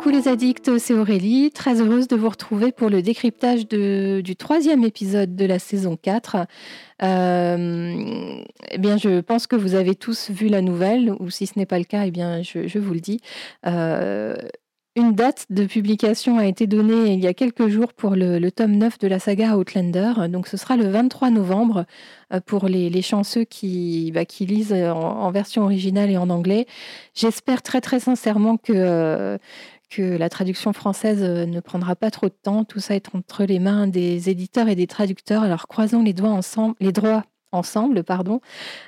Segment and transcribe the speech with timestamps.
[0.00, 4.82] Coucou les addicts, c'est Aurélie, très heureuse de vous retrouver pour le décryptage du troisième
[4.82, 6.46] épisode de la saison 4.
[7.02, 11.58] Euh, eh bien, je pense que vous avez tous vu la nouvelle, ou si ce
[11.58, 13.20] n'est pas le cas, eh bien, je, vous le dis.
[13.66, 14.36] Euh,
[14.96, 18.76] une date de publication a été donnée il y a quelques jours pour le, tome
[18.76, 20.30] 9 de la saga Outlander.
[20.30, 21.84] Donc ce sera le 23 novembre
[22.32, 26.66] euh, pour les, chanceux qui, bah, qui lisent en, version originale et en anglais.
[27.14, 29.38] J'espère très très sincèrement que,
[29.90, 32.64] que la traduction française euh, ne prendra pas trop de temps.
[32.64, 35.42] Tout ça est entre les mains des éditeurs et des traducteurs.
[35.42, 38.40] Alors croisons les doigts ensemble, les droits ensemble, pardon.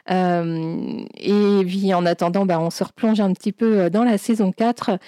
[0.08, 4.98] et puis en attendant, bah, on se replonge un petit peu dans la saison 4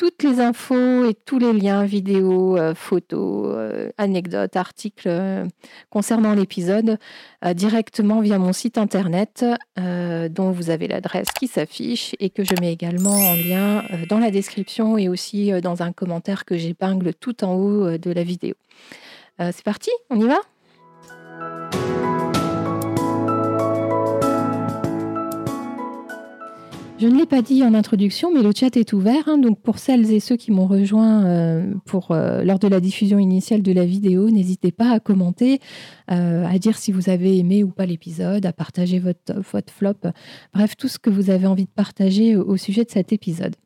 [0.00, 5.44] toutes les infos et tous les liens vidéos, euh, photos, euh, anecdotes, articles euh,
[5.90, 6.96] concernant l'épisode
[7.54, 9.44] directement via mon site internet
[9.76, 14.30] dont vous avez l'adresse qui s'affiche et que je mets également en lien dans la
[14.30, 18.54] description et aussi dans un commentaire que j'épingle tout en haut de la vidéo.
[19.38, 20.40] C'est parti, on y va?
[27.00, 29.26] Je ne l'ai pas dit en introduction, mais le chat est ouvert.
[29.26, 29.38] Hein.
[29.38, 31.72] donc pour celles et ceux qui m'ont rejoint euh,
[32.10, 35.60] euh, lors de la diffusion initiale de la vidéo, n'hésitez pas à commenter,
[36.10, 40.10] euh, à dire si vous avez aimé ou pas l'épisode, à partager votre, votre flop,
[40.52, 43.56] bref, tout ce que vous avez envie de partager au sujet de cet épisode.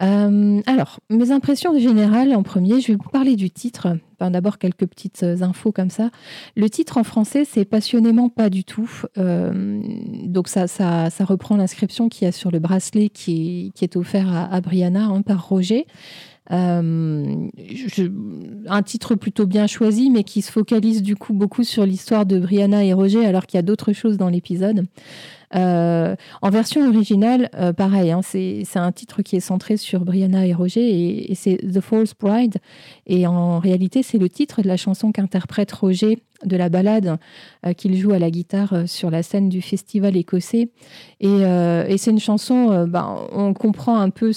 [0.00, 3.88] Euh, alors, mes impressions générales en premier, je vais vous parler du titre.
[4.20, 6.10] D'abord, quelques petites euh, infos comme ça.
[6.56, 8.88] Le titre en français, c'est passionnément pas du tout.
[9.18, 9.82] Euh,
[10.26, 14.60] donc, ça, ça, reprend l'inscription qu'il y a sur le bracelet qui est, offert à,
[14.60, 15.86] Brianna hein, par Roger.
[16.50, 17.48] un
[18.84, 22.84] titre plutôt bien choisi, mais qui se focalise du coup beaucoup sur l'histoire de Brianna
[22.84, 24.86] et Roger, alors qu'il y a d'autres choses dans l'épisode.
[25.54, 30.46] Euh, en version originale, euh, pareil, hein, c'est un titre qui est centré sur Brianna
[30.46, 32.56] et Roger et, c'est The False Bride.
[33.06, 37.18] Et en réalité, c'est le titre de la chanson qu'interprète Roger de la balade
[37.64, 40.70] euh, qu'il joue à la guitare sur la scène du festival écossais.
[41.20, 41.42] Et,
[41.98, 44.32] c'est une chanson, ben, on comprend un peu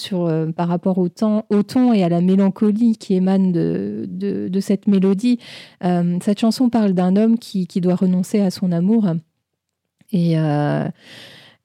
[0.56, 5.40] par rapport au, temps, ton et à la mélancolie qui émane de, cette mélodie.
[5.82, 9.08] cette chanson parle d'un homme qui doit renoncer à son amour
[10.16, 10.88] euh,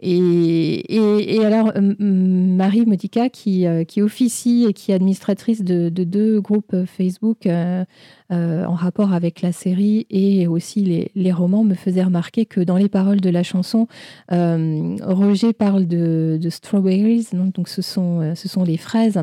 [0.02, 7.46] et, alors, Marie Modica, qui, euh, officie et qui est administratrice de, deux groupes Facebook
[7.46, 7.84] euh,
[8.30, 12.88] en rapport avec la série et aussi les, romans, me faisait remarquer que dans les
[12.88, 13.88] paroles de la chanson,
[14.30, 19.20] Roger parle de, strawberries, donc ce sont, ce sont les fraises.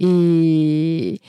[0.00, 1.20] Et,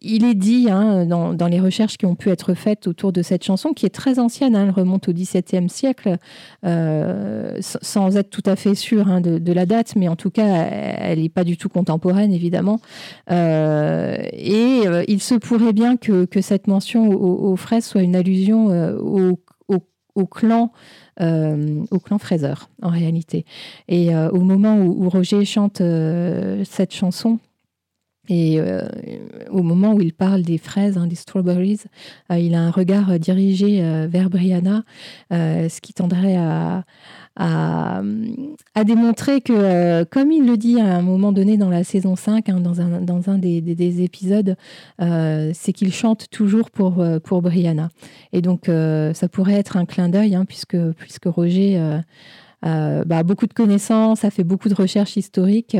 [0.00, 3.44] il est dit hein, dans, les recherches qui ont pu être faites autour de cette
[3.44, 6.16] chanson, qui est très ancienne, hein, elle remonte au XVIIe siècle,
[6.64, 10.46] euh, sans être tout à fait sûr hein, de, la date, mais en tout cas,
[10.46, 12.80] elle n'est pas du tout contemporaine, évidemment.
[13.30, 18.68] Euh, et euh, il se pourrait bien que, cette mention aux, fraises soit une allusion
[18.98, 20.72] au, clan.
[21.20, 23.44] au clan Fraser, en réalité.
[23.88, 25.82] Et au moment où Roger chante
[26.64, 27.38] cette chanson,
[28.28, 28.86] et euh,
[29.50, 31.80] au moment où il parle des fraises, hein, des strawberries,
[32.30, 34.84] euh, il a un regard euh, dirigé vers Brianna,
[35.30, 36.84] ce qui tendrait à,
[37.38, 38.02] à,
[38.84, 42.60] démontrer que, comme il le dit à un moment donné dans la saison 5, hein,
[42.60, 42.80] dans,
[43.30, 44.56] un, des, des, épisodes,
[44.98, 47.90] c'est qu'il chante toujours pour, pour Brianna.
[48.32, 50.76] Et donc, ça pourrait être un clin d'œil, hein, puisque,
[51.24, 52.00] Roger
[52.64, 55.76] euh, bah, beaucoup de connaissances, ça fait beaucoup de recherches historiques.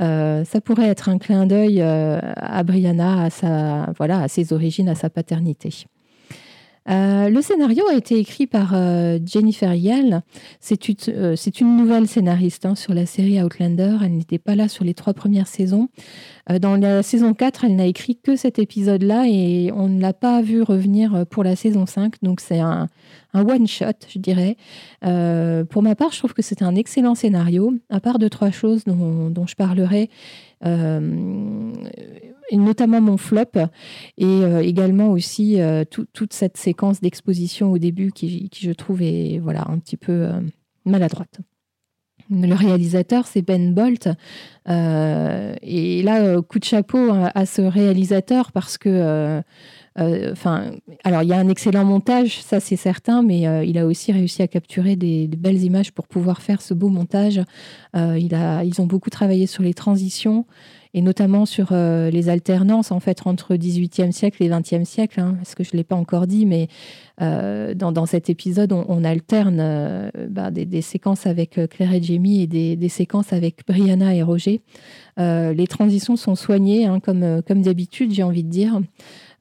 [0.00, 4.52] Euh, ça pourrait être un clin d'œil euh, à Brianna, à, sa, voilà, à ses
[4.52, 5.86] origines, à sa paternité.
[6.86, 8.74] Le scénario a été écrit par
[9.24, 10.22] Jennifer Yell.
[10.60, 13.98] C'est une, une, nouvelle scénariste hein, sur la série Outlander.
[14.02, 15.88] Elle n'était pas là sur les trois premières saisons.
[16.60, 20.42] dans la saison 4, elle n'a écrit que cet épisode-là et on ne l'a pas
[20.42, 22.14] vu revenir pour la saison 5.
[22.22, 22.88] Donc c'est un,
[23.34, 24.56] one-shot, je dirais.
[25.04, 28.50] Euh, pour ma part, je trouve que c'est un excellent scénario, à part de trois
[28.50, 30.10] choses dont, je parlerai.
[30.64, 31.72] Euh,
[32.52, 33.58] notamment mon flop
[34.18, 35.58] et euh, également aussi
[35.90, 40.28] toute cette séquence d'exposition au début qui, je trouve est voilà un petit peu
[40.84, 41.40] maladroite.
[42.28, 44.08] Le réalisateur, c'est Ben Bolt.
[44.66, 49.42] et là, coup de chapeau à, ce réalisateur parce que
[49.98, 50.72] Enfin,
[51.04, 54.42] alors il y a un excellent montage, ça c'est certain, mais il a aussi réussi
[54.42, 57.40] à capturer des, de belles images pour pouvoir faire ce beau montage.
[57.94, 60.44] a, ils ont beaucoup travaillé sur les transitions
[60.96, 65.34] et notamment sur euh, les alternances en fait entre 18e siècle et 20e siècle, hein,
[65.36, 66.68] parce que je ne l'ai pas encore dit, mais
[67.20, 72.46] euh, dans, cet épisode, on, alterne euh, bah, des, séquences avec Claire et Jamie et
[72.46, 74.62] des, séquences avec Brianna et Roger.
[75.18, 78.80] les transitions sont soignées, hein, comme d'habitude, j'ai envie de dire.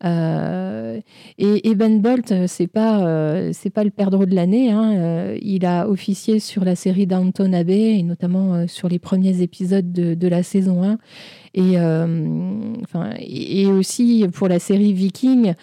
[0.03, 4.71] Et, Ben Bolt, c'est pas c'est pas le perdreau de l'année.
[4.71, 5.35] Hein.
[5.41, 10.27] il a officié sur la série Downton Abbey et notamment sur les premiers épisodes de,
[10.27, 10.97] la saison 1.
[11.55, 15.53] Et, euh, enfin, et aussi pour la série Viking,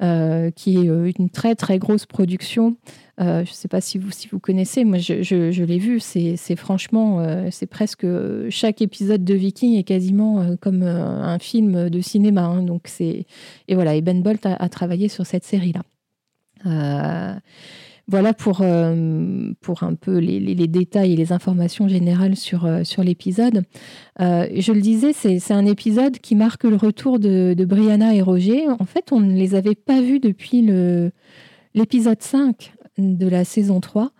[0.00, 2.76] euh, qui est euh, une très très grosse production.
[3.20, 6.56] Je ne sais pas si vous, si vous connaissez, moi je, je, l'ai vu, c'est
[6.56, 8.06] franchement, c'est presque
[8.48, 12.44] chaque épisode de Viking est quasiment comme un film de cinéma.
[12.44, 12.62] Hein.
[12.62, 13.26] donc et
[13.70, 17.40] voilà, et Ben Bolt a, travaillé sur cette série là.
[18.10, 23.04] Voilà pour, euh, pour un peu les, détails et les informations générales sur, euh, sur
[23.04, 23.62] l'épisode.
[24.20, 28.68] Euh, je le disais, c'est un épisode qui marque le retour de, Brianna et Roger.
[28.68, 30.68] En fait, on ne les avait pas vus depuis
[31.72, 34.12] l'épisode 5 de la saison 3.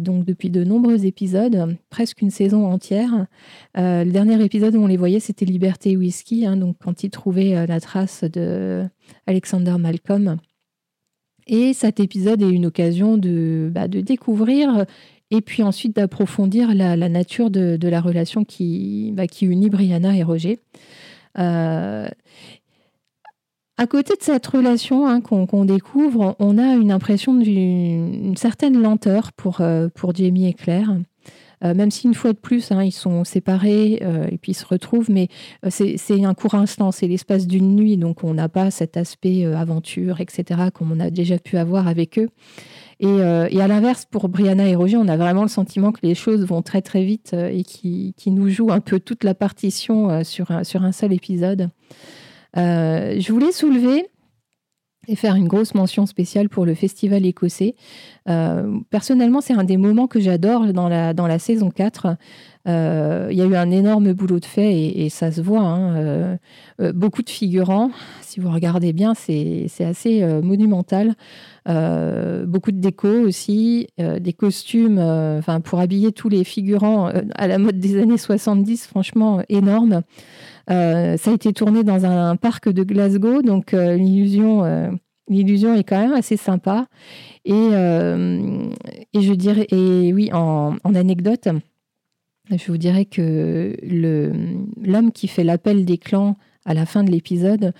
[0.00, 3.26] donc depuis de nombreux épisodes, presque une saison entière.
[3.74, 7.66] le dernier épisode où on les voyait, c'était Liberté Whisky, hein, donc quand ils trouvaient
[7.66, 8.84] la trace de
[9.26, 10.38] Alexander Malcolm.
[11.46, 14.86] Et cet épisode est une occasion de, bah, de découvrir
[15.30, 20.22] et puis ensuite d'approfondir la, nature de, la relation qui, bah, qui unit Brianna et
[20.22, 20.60] Roger.
[21.38, 22.08] Euh,
[23.76, 29.32] à côté de cette relation hein, qu'on découvre, on a une impression d'une certaine lenteur
[29.32, 30.96] pour, euh, pour Jamie et Claire.
[31.64, 34.56] Euh, même si une fois de plus, hein, ils sont séparés euh, et puis ils
[34.56, 35.28] se retrouvent, mais
[35.70, 40.20] c'est un court instant, c'est l'espace d'une nuit, donc on n'a pas cet aspect aventure,
[40.20, 42.28] etc., comme on a déjà pu avoir avec eux.
[43.00, 46.44] Et, à l'inverse, pour Brianna et Roger, on a vraiment le sentiment que les choses
[46.44, 50.50] vont très très vite et qui, qui nous jouent un peu toute la partition sur,
[50.50, 51.70] un, sur un seul épisode.
[52.54, 54.08] Je voulais soulever
[55.08, 57.74] et faire une grosse mention spéciale pour le festival écossais.
[58.28, 62.16] Euh, personnellement, c'est un des moments que j'adore dans la, dans la saison 4.
[62.66, 65.60] Euh, il y a eu un énorme boulot de fait et, ça se voit.
[65.60, 65.96] Hein.
[65.96, 67.90] Euh, beaucoup de figurants,
[68.22, 71.14] si vous regardez bien, c'est assez monumental.
[71.66, 75.02] beaucoup de déco aussi, des costumes
[75.64, 80.02] pour habiller tous les figurants à la mode des années 70, franchement énorme.
[80.70, 84.90] Euh, ça a été tourné dans un, parc de Glasgow, donc euh, l'illusion, euh,
[85.28, 86.86] l'illusion est quand même assez sympa.
[87.44, 91.48] Et, je dirais, et oui, en, anecdote,
[92.50, 93.76] je vous dirais que
[94.82, 97.72] l'homme qui fait l'appel des clans à la fin de l'épisode,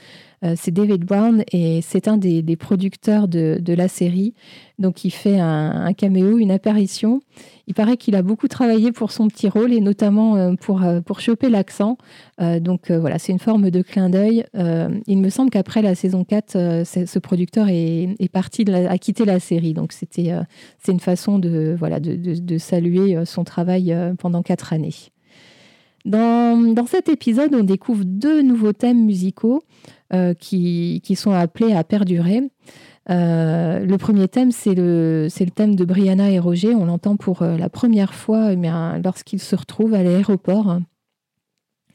[0.45, 4.35] euh, c'est David Brown et c'est un des, producteurs de, la série.
[4.79, 7.23] Donc il fait un, caméo, une apparition.
[7.67, 11.01] Il paraît qu'il a beaucoup travaillé pour son petit rôle et notamment euh, pour, euh,
[11.01, 11.97] pour choper l'accent.
[12.39, 14.45] donc voilà, c'est une forme de clin d'œil.
[14.55, 16.53] il me semble qu'après la saison 4,
[16.85, 19.73] ce producteur est, parti, a quitté la série.
[19.73, 20.33] Donc c'était
[20.83, 24.95] c'est une façon de, voilà, de saluer son travail pendant quatre années.
[26.05, 29.63] Dans, dans, cet épisode, on découvre deux nouveaux thèmes musicaux
[30.13, 32.43] euh, qui, qui, sont appelés à perdurer.
[33.11, 36.75] Euh, le premier thème, c'est le, le, thème de Brianna et Roger.
[36.75, 38.57] On l'entend pour euh, la première fois eh
[39.03, 40.79] lorsqu'ils se retrouvent à l'aéroport.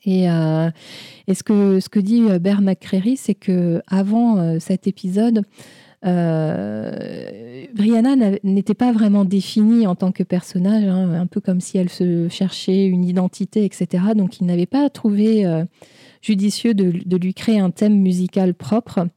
[0.05, 5.43] Et, et, ce, que, ce que dit Bear McCreary, c'est que avant cet épisode,
[6.05, 11.77] euh, Brianna n'était pas vraiment définie en tant que personnage, hein, un peu comme si
[11.77, 14.03] elle se cherchait une identité, etc.
[14.15, 15.65] Donc il n'avait pas trouvé euh,
[16.21, 19.07] judicieux de, lui créer un thème musical propre.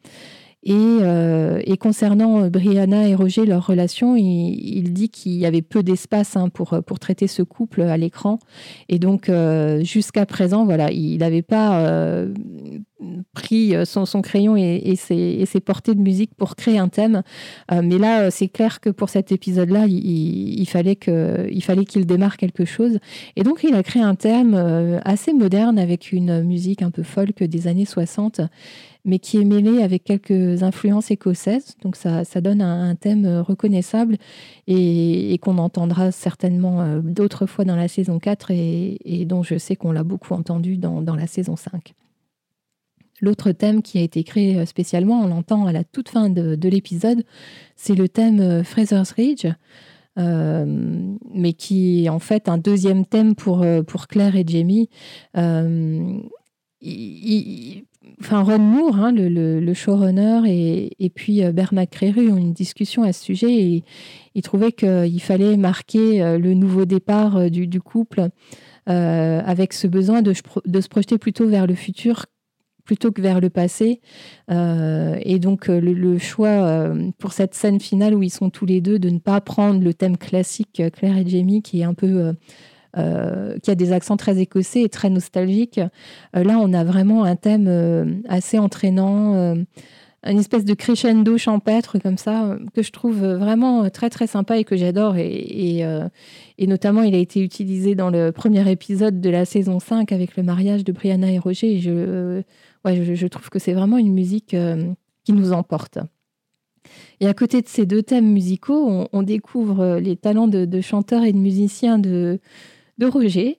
[0.64, 6.36] Et, euh, concernant Brianna et Roger, leur relation, il, dit qu'il y avait peu d'espace
[6.36, 8.38] hein, pour, pour traiter ce couple à l'écran.
[8.88, 9.30] Et donc,
[9.80, 12.28] jusqu'à présent, voilà, il n'avait pas
[13.34, 17.22] pris euh, son, crayon et, ses, portées de musique pour créer un thème.
[17.70, 22.64] Euh, mais là, euh, c'est clair que pour cet épisode-là, il, fallait qu'il démarre quelque
[22.64, 22.98] chose.
[23.36, 24.54] Et donc, il a créé un thème
[25.04, 28.40] assez moderne avec une musique un peu folk des années 60
[29.04, 31.76] mais qui est mêlé avec quelques influences écossaises.
[31.82, 34.16] Donc ça, donne un, thème reconnaissable
[34.66, 39.92] et, qu'on entendra certainement d'autres fois dans la saison 4 et, dont je sais qu'on
[39.92, 41.94] l'a beaucoup entendu dans, dans la saison 5.
[43.22, 46.68] L'autre thème qui a été créé euh, spécialement, on l'entend à la toute fin de,
[46.68, 47.22] l'épisode,
[47.76, 49.46] c'est le thème euh, Fraser's Ridge,
[50.18, 50.64] euh,
[51.32, 54.90] mais qui est en fait un deuxième thème pour, pour Claire et Jamie.
[58.20, 63.24] Enfin Ron Moore, hein, le, showrunner, et, puis Bernard Créru ont une discussion à ce
[63.24, 63.84] sujet et
[64.34, 68.28] ils trouvaient qu'il fallait marquer le nouveau départ du, couple
[68.86, 72.26] avec ce besoin de, se projeter plutôt vers le futur
[72.84, 74.00] plutôt que vers le passé.
[74.50, 78.66] Euh, et donc euh, le, choix euh, pour cette scène finale où ils sont tous
[78.66, 81.94] les deux de ne pas prendre le thème classique Claire et Jamie qui est un
[81.94, 82.34] peu
[82.94, 85.80] qui a des accents très écossais et très nostalgiques.
[86.34, 89.56] là, on a vraiment un thème assez entraînant
[90.24, 94.64] une espèce de crescendo champêtre comme ça, que je trouve vraiment très très sympa et
[94.64, 95.16] que j'adore.
[95.16, 95.84] Et,
[96.60, 100.42] notamment, il a été utilisé dans le premier épisode de la saison 5 avec le
[100.42, 101.80] mariage de Brianna et Roger.
[101.80, 102.42] Je,
[102.84, 104.92] ouais, je, trouve que c'est vraiment une musique euh,
[105.24, 105.98] qui nous emporte.
[107.20, 111.24] Et à côté de ces deux thèmes musicaux, on, découvre euh, les talents de, chanteurs
[111.24, 112.40] et de musiciens de,
[113.02, 113.58] de Roger.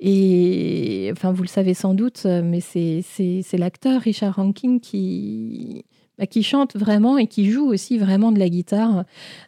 [0.00, 5.84] Et enfin, vous le savez sans doute, mais c'est l'acteur Richard Rankin qui,
[6.18, 9.04] bah, qui chante vraiment et qui joue aussi vraiment de la guitare.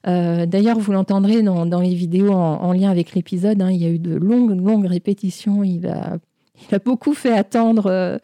[0.06, 3.60] Euh, d'ailleurs, vous l'entendrez dans, dans, les vidéos en, lien avec l'épisode.
[3.60, 5.62] Hein, il y a eu de longues, longues répétitions.
[5.62, 6.18] Il a,
[6.68, 8.18] il a beaucoup fait attendre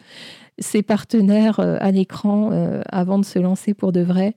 [0.60, 4.34] ses partenaires euh, à l'écran euh, avant de se lancer pour de vrai.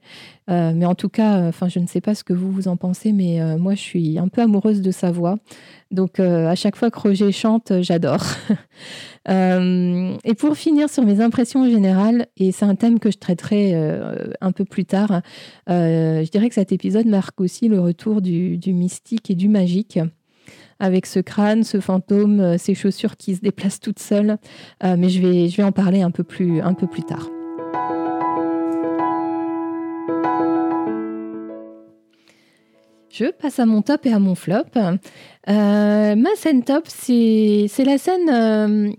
[0.50, 2.76] Euh, mais en tout cas, enfin, je ne sais pas ce que vous vous en
[2.76, 5.38] pensez, mais moi, je suis un peu amoureuse de sa voix.
[5.90, 8.22] Donc, à chaque fois que Roger chante, j'adore.
[9.26, 13.74] et pour finir sur mes impressions générales, et c'est un thème que je traiterai
[14.42, 15.22] un peu plus tard,
[15.66, 19.98] je dirais que cet épisode marque aussi le retour du mystique et du magique
[20.84, 24.36] avec ce crâne, ce fantôme, euh, ces chaussures qui se déplacent toutes seules.
[24.84, 27.30] Euh, mais je vais, en parler un peu plus, un peu plus tard.
[33.10, 34.64] Je passe à mon top et à mon flop.
[34.76, 38.94] Euh, ma scène top, c'est la scène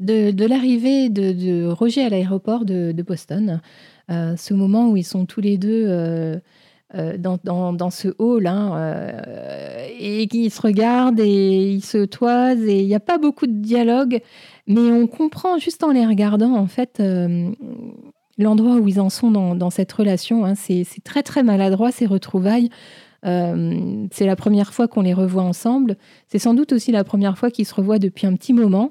[0.00, 3.60] de, l'arrivée de, Roger à l'aéroport de, Boston.
[4.08, 6.40] ce moment où ils sont tous les deux
[6.96, 12.80] euh, dans, ce hall hein, euh, et qui se regardent et ils se toisent et
[12.80, 14.20] il n'y a pas beaucoup de dialogue,
[14.66, 17.48] mais on comprend juste en les regardant en fait euh,
[18.38, 20.44] l'endroit où ils en sont dans, cette relation.
[20.44, 20.54] Hein.
[20.56, 22.70] C'est très très maladroit ces retrouvailles.
[23.22, 25.96] c'est la première fois qu'on les revoit ensemble.
[26.26, 28.90] C'est sans doute aussi la première fois qu'ils se revoient depuis un petit moment.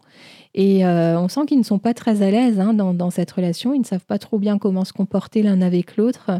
[0.56, 3.74] Et on sent qu'ils ne sont pas très à l'aise hein, dans, cette relation.
[3.74, 6.32] Ils ne savent pas trop bien comment se comporter l'un avec l'autre.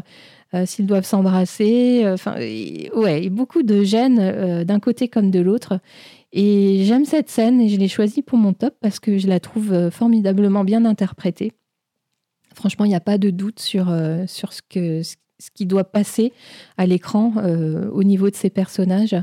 [0.52, 2.02] Euh, s'ils doivent s'embrasser.
[2.04, 5.78] Euh, enfin, ouais, beaucoup de gêne euh, d'un côté comme de l'autre.
[6.32, 9.38] Et j'aime cette scène et je l'ai choisie pour mon top parce que je la
[9.38, 11.52] trouve formidablement bien interprétée.
[12.54, 13.92] Franchement, il n'y a pas de doute sur,
[14.26, 15.16] sur ce, que, ce
[15.54, 16.32] qui doit passer
[16.76, 17.34] à l'écran
[17.92, 19.16] au niveau de ces personnages.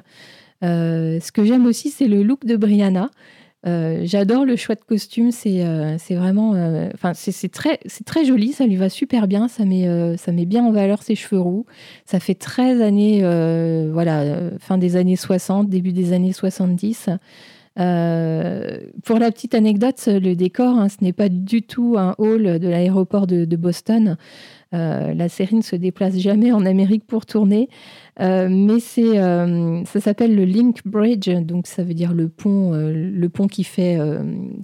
[0.62, 3.10] ce que j'aime aussi, c'est le look de Brianna.
[3.66, 8.54] Euh, j'adore le choix de costume, c'est euh, vraiment, euh, enfin c'est très très joli,
[8.54, 9.88] ça lui va super bien, ça met
[10.18, 11.66] ça met bien en valeur ses cheveux roux.
[12.06, 13.22] Ça fait 13 années,
[13.92, 17.10] voilà, fin des années 60, début des années 70.
[17.76, 22.68] pour la petite anecdote, le décor, hein, ce n'est pas du tout un hall de
[22.68, 24.18] l'aéroport de, Boston.
[24.72, 27.70] La série ne se déplace jamais en Amérique pour tourner.
[28.20, 32.74] Euh, mais c'est, euh, ça s'appelle le Link Bridge, donc ça veut dire le pont,
[32.74, 34.00] euh, le pont qui fait,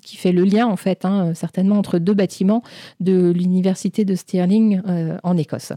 [0.01, 2.63] qui fait le lien en fait, hein, certainement entre deux bâtiments
[2.99, 4.81] de l'université de Stirling
[5.23, 5.73] en Écosse.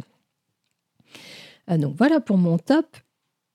[1.69, 2.87] donc voilà pour mon top.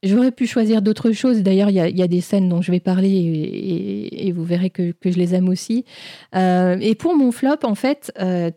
[0.04, 1.44] J'aurais pu choisir d'autres choses.
[1.44, 5.18] D'ailleurs, il y, a des scènes dont je vais parler et, vous verrez que, je
[5.18, 5.86] les aime aussi.
[6.34, 8.12] et pour mon flop, en fait,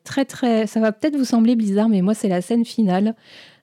[0.04, 3.14] très très, ça va peut-être vous sembler bizarre, mais moi c'est la scène finale.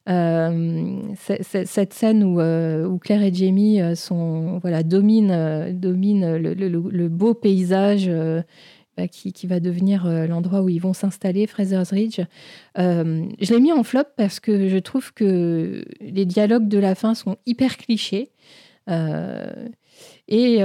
[0.10, 3.94] Euh, cette scène où, euh, Claire et Jamie euh,
[4.84, 8.10] dominent, domine le, beau paysage
[9.08, 12.22] qui, qui, va devenir l'endroit où ils vont s'installer, Fraser's Ridge.
[12.76, 17.16] je l'ai mis en flop parce que je trouve que les dialogues de la fin
[17.16, 18.32] sont hyper clichés.
[18.88, 20.58] et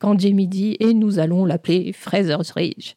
[0.00, 2.94] quand Jamie dit et nous allons l'appeler Fraser's Ridge.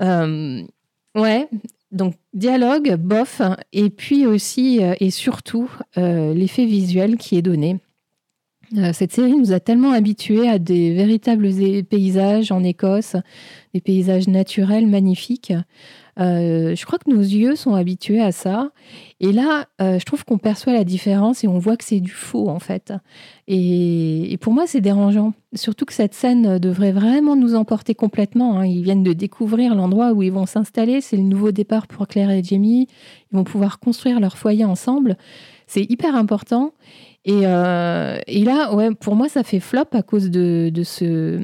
[0.00, 1.48] ouais,
[1.90, 7.78] donc dialogue, bof, et puis aussi euh, et surtout euh, l'effet visuel qui est donné.
[8.76, 11.48] Euh, cette série nous a tellement habitués à des véritables
[11.84, 13.16] paysages en Écosse,
[13.74, 15.52] des paysages naturels magnifiques.
[16.18, 18.70] Euh, je crois que nos yeux sont habitués à ça.
[19.20, 22.10] Et là, euh, je trouve qu'on perçoit la différence et on voit que c'est du
[22.10, 22.92] faux, en fait.
[23.48, 25.32] Et, pour moi, c'est dérangeant.
[25.54, 28.58] Surtout que cette scène devrait vraiment nous emporter complètement.
[28.58, 28.66] Hein.
[28.66, 31.00] Ils viennent de découvrir l'endroit où ils vont s'installer.
[31.00, 32.86] C'est le nouveau départ pour Claire et Jamie.
[33.32, 35.16] Ils vont pouvoir construire leur foyer ensemble.
[35.66, 36.72] C'est hyper important.
[37.26, 41.36] Et, et, là, ouais, pour moi, ça fait flop à cause de, de, ce,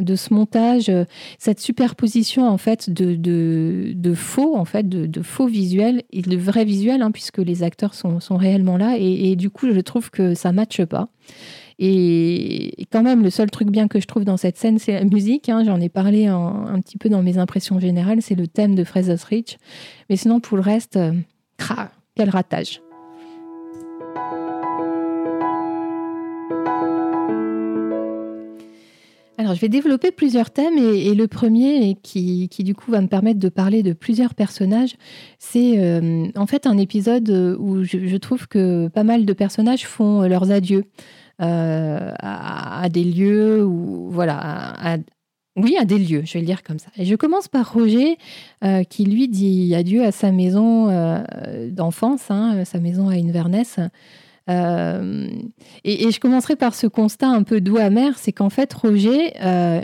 [0.00, 0.90] de ce montage,
[1.38, 6.36] cette superposition en fait de, de, de faux, en fait, de, faux visuels et de
[6.36, 8.96] vrais visuels, hein, puisque les acteurs sont, sont réellement là.
[8.98, 11.08] Et, du coup, je trouve que ça matche pas.
[11.78, 15.04] Et quand même, le seul truc bien que je trouve dans cette scène, c'est la
[15.04, 15.48] musique.
[15.48, 15.62] Hein.
[15.64, 18.20] J'en ai parlé un petit peu dans mes impressions générales.
[18.20, 19.58] C'est le thème de Fraser's Reach.
[20.10, 21.12] Mais sinon, pour le reste, euh,
[22.16, 22.80] quel ratage.
[29.38, 33.38] Alors, je vais développer plusieurs thèmes et, le premier, qui, du coup va me permettre
[33.38, 34.96] de parler de plusieurs personnages,
[35.38, 40.22] c'est euh, en fait un épisode où je, trouve que pas mal de personnages font
[40.22, 40.84] leurs adieux.
[41.40, 44.98] Euh, à, des lieux ou voilà,
[45.58, 46.90] oui, à des lieux, je vais le dire comme ça.
[46.96, 48.16] Et je commence par Roger,
[48.64, 53.80] euh, qui lui dit adieu à sa maison euh, d'enfance, hein, sa maison à Inverness.
[54.48, 55.28] Euh,
[55.84, 59.32] et, je commencerai par ce constat un peu doux amer, c'est qu'en fait Roger,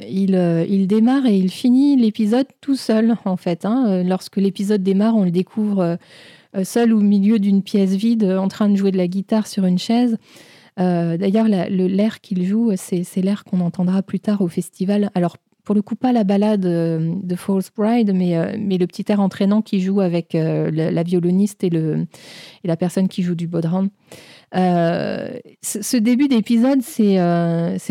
[0.08, 3.64] il, il, démarre et il finit l'épisode tout seul en fait.
[3.64, 4.02] Hein.
[4.04, 5.98] Lorsque l'épisode démarre, on le découvre
[6.62, 9.78] seul au milieu d'une pièce vide, en train de jouer de la guitare sur une
[9.78, 10.16] chaise.
[10.80, 15.10] Euh, d'ailleurs, l'air qu'il joue, c'est l'air qu'on entendra plus tard au festival.
[15.14, 18.86] Alors, pour le coup, pas la balade euh, de False Bride, mais, euh, mais le
[18.86, 22.06] petit air entraînant qui joue avec la, violoniste et, le,
[22.64, 23.86] et la personne qui joue du bodhran.
[24.54, 27.16] Ce début d'épisode, c'est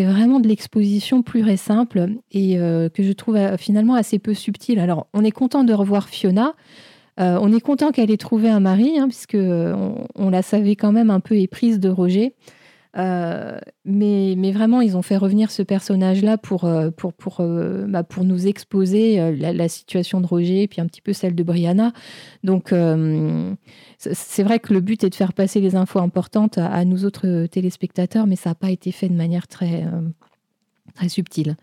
[0.05, 4.79] vraiment de l'exposition pure et simple et que je trouve finalement assez peu subtile.
[4.79, 6.53] Alors, on est content de revoir Fiona.
[7.17, 11.09] on est content qu'elle ait trouvé un mari, hein, puisque on, la savait quand même
[11.09, 12.33] un peu éprise de Roger.
[12.95, 17.85] Euh, mais, mais, vraiment, ils ont fait revenir ce personnage-là pour, euh, pour, pour, euh,
[17.87, 21.43] bah, pour nous exposer la, situation de Roger et puis un petit peu celle de
[21.43, 21.93] Brianna.
[22.43, 22.73] Donc,
[23.97, 27.47] c'est vrai que le but est de faire passer les infos importantes à, nous autres
[27.47, 29.85] téléspectateurs, mais ça n'a pas été fait de manière très,
[30.93, 31.55] très subtile.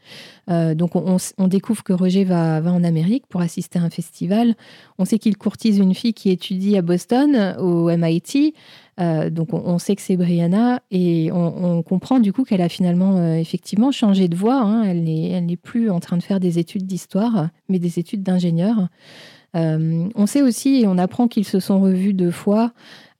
[0.49, 4.57] donc, on, on, découvre que Roger va, va, en Amérique pour assister à un festival.
[4.99, 8.55] On sait qu'il courtise une fille qui étudie à Boston, au MIT.
[9.01, 13.17] Euh, donc on, sait que c'est Brianna et on, comprend du coup qu'elle a finalement
[13.17, 14.61] euh, effectivement changé de voie.
[14.61, 14.83] Hein.
[14.83, 18.89] Elle n'est plus en train de faire des études d'histoire, mais des études d'ingénieur.
[19.57, 22.73] Euh, on sait aussi et on apprend qu'ils se sont revus deux fois.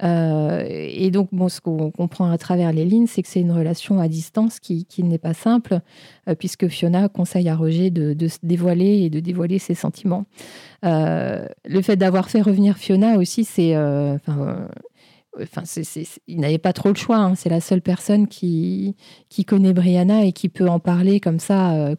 [0.03, 4.09] et donc, ce qu'on comprend à travers les lignes, c'est que c'est une relation à
[4.09, 5.81] distance qui, n'est pas simple,
[6.39, 10.27] puisque Fiona conseille à Roger de, se dévoiler et de dévoiler ses sentiments.
[10.83, 13.75] le fait d'avoir fait revenir Fiona aussi, c'est,
[16.27, 17.19] il n'avait pas trop le choix.
[17.19, 17.35] Hein.
[17.35, 18.97] C'est la seule personne qui,
[19.29, 21.95] qui connaît Brianna et qui peut en parler comme ça euh,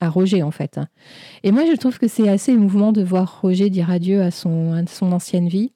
[0.00, 0.78] à Roger, en fait.
[1.42, 4.84] Et moi, je trouve que c'est assez émouvant de voir Roger dire adieu à son,
[4.86, 5.72] son ancienne vie.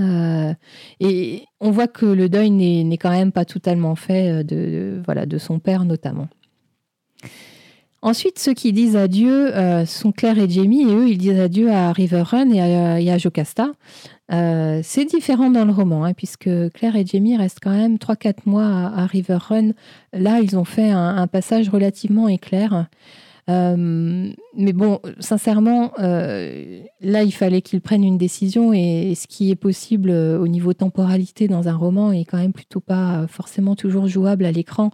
[0.00, 0.54] Euh,
[1.00, 5.26] et on voit que le deuil n'est quand même pas totalement fait euh, de, voilà,
[5.26, 6.28] de son père, notamment.
[8.00, 9.52] Ensuite, ceux qui disent adieu
[9.86, 13.10] sont Claire et Jamie, et eux, ils disent adieu à River Run et à, et
[13.10, 13.72] à Jocasta.
[14.30, 18.40] Euh, c'est différent dans le roman, hein, puisque Claire et Jamie restent quand même 3-4
[18.46, 19.70] mois à, River Run.
[20.12, 22.86] Là, ils ont fait un, passage relativement éclair.
[23.48, 29.50] Euh, mais bon, sincèrement, euh, là, il fallait qu'ils prennent une décision et, ce qui
[29.50, 34.06] est possible au niveau temporalité dans un roman est quand même plutôt pas forcément toujours
[34.06, 34.90] jouable à l'écran.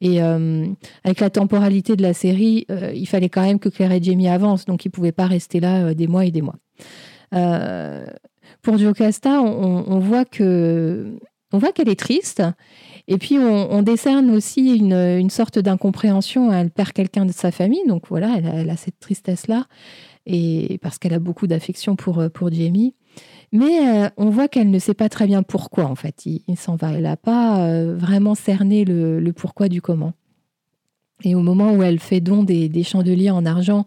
[0.00, 4.28] Et avec la temporalité de la série, il fallait quand même que Claire et Jamie
[4.28, 6.56] avancent, donc ils ne pouvaient pas rester là des mois et des mois.
[8.62, 12.42] Pour Jocasta, on, on voit qu'elle est triste.
[13.12, 16.50] Et puis, on, décerne aussi une, sorte d'incompréhension.
[16.50, 17.86] Elle perd quelqu'un de sa famille.
[17.86, 19.66] Donc, voilà, elle a, cette tristesse-là.
[20.24, 22.94] Et parce qu'elle a beaucoup d'affection pour, pour Jamie.
[23.52, 26.24] Mais euh, on voit qu'elle ne sait pas très bien pourquoi, en fait.
[26.24, 26.92] Il, s'en va.
[26.92, 30.14] Elle n'a pas euh, vraiment cerné le, pourquoi du comment.
[31.22, 33.84] Et au moment où elle fait don des, des chandeliers en argent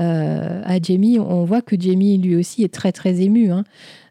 [0.00, 3.50] euh, à Jamie, on voit que Jamie, lui aussi, est très, très ému.
[3.50, 3.64] Hein.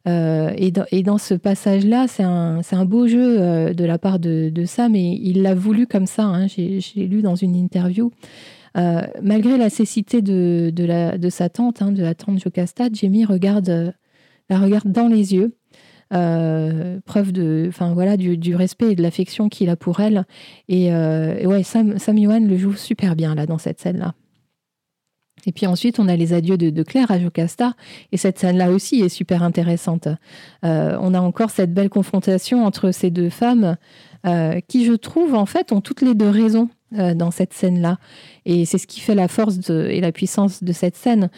[0.08, 4.96] Euh, et, dans, ce passage-là, c'est un, beau jeu euh, de la part de, Sam
[4.96, 6.24] et il l'a voulu comme ça.
[6.24, 6.48] Hein.
[6.48, 8.12] J'ai lu dans une interview.
[8.76, 13.94] Malgré la cécité de, sa tante, hein, de la tante Jocasta, Jamie regarde,
[14.50, 15.56] la regarde dans les yeux.
[16.10, 20.26] preuve de, enfin voilà, du, respect et de l'affection qu'il a pour elle.
[20.70, 24.14] Et, ouais, Sam, Sam le joue super bien là dans cette scène-là.
[25.46, 27.74] Et puis ensuite, on a les adieux de, Claire à Jocasta.
[28.12, 30.08] Et cette scène-là aussi est super intéressante.
[30.66, 33.78] Euh, on a encore cette belle confrontation entre ces deux femmes
[34.26, 37.98] euh, qui, je trouve, en fait, ont toutes les deux raison euh, dans cette scène-là.
[38.46, 41.30] Et c'est ce qui fait la force et la puissance de cette scène.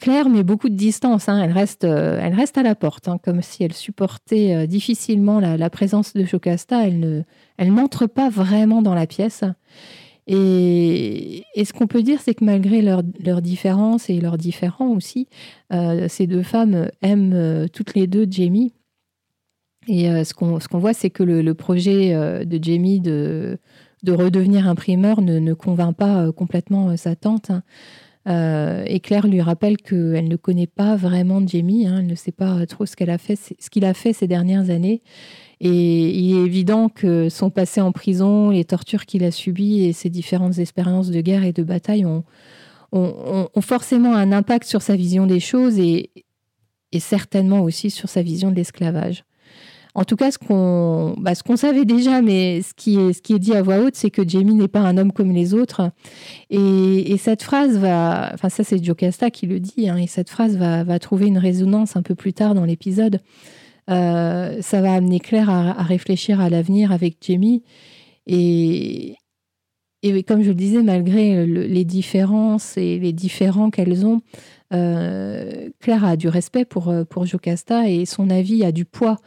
[0.00, 1.28] Claire met beaucoup de distance.
[1.28, 1.40] Hein.
[1.42, 6.12] Elle, reste, elle reste à la porte, hein, comme si elle supportait difficilement la, présence
[6.14, 6.86] de Jocasta.
[6.86, 7.22] Elle ne,
[7.56, 9.44] elle n'entre pas vraiment dans la pièce.
[10.26, 15.28] Et, ce qu'on peut dire, c'est que malgré leurs leur différences et leurs différends aussi,
[16.08, 18.72] ces deux femmes aiment toutes les deux Jamie.
[19.86, 23.58] Et ce qu'on voit, c'est que le, projet de Jamie de,
[24.02, 27.50] de redevenir imprimeur ne, convainc pas complètement sa tante.
[27.50, 27.62] Hein.
[28.26, 32.32] Euh, et Claire lui rappelle qu'elle ne connaît pas vraiment Jamie, hein, elle ne sait
[32.32, 35.02] pas trop ce qu'il a, fait, ce qu'il a fait ces dernières années.
[35.60, 39.92] Et il est évident que son passé en prison, les tortures qu'il a subies et
[39.92, 42.24] ses différentes expériences de guerre et de bataille ont,
[43.60, 46.10] forcément un impact sur sa vision des choses et,
[46.98, 49.24] certainement aussi sur sa vision de l'esclavage.
[49.96, 53.38] En tout cas, ce qu'on bah, savait déjà, mais ce qui, est, ce qui est
[53.40, 55.90] dit à voix haute, c'est que Jamie n'est pas un homme comme les autres.
[56.50, 60.56] Et, cette phrase va, enfin ça c'est Jocasta qui le dit, hein, et cette phrase
[60.56, 63.20] va, va, trouver une résonance un peu plus tard dans l'épisode.
[63.90, 67.62] Euh, ça va amener Claire à, réfléchir à l'avenir avec Jamie.
[68.26, 69.16] Et,
[70.02, 74.20] et comme je le disais, malgré les différences et les différents qu'elles ont,
[74.72, 79.18] euh, Claire a du respect pour, pour Jocasta et son avis a du poids.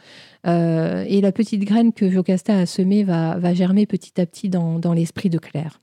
[0.46, 4.92] Euh, et la petite graine que Jocasta a semée va, germer petit à petit dans,
[4.92, 5.80] l'esprit de Claire.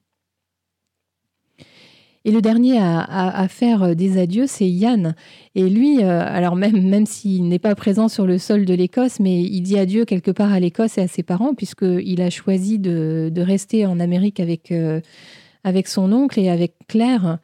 [2.27, 5.13] Et le dernier à, faire des adieux, c'est Yann.
[5.53, 9.19] Et lui, euh, alors même, même s'il n'est pas présent sur le sol de l'Écosse,
[9.19, 12.79] mais il dit adieu quelque part à l'Écosse et à ses parents, puisqu'il a choisi
[12.79, 15.01] de, rester en Amérique avec, euh,
[15.63, 17.37] avec son oncle et avec Claire.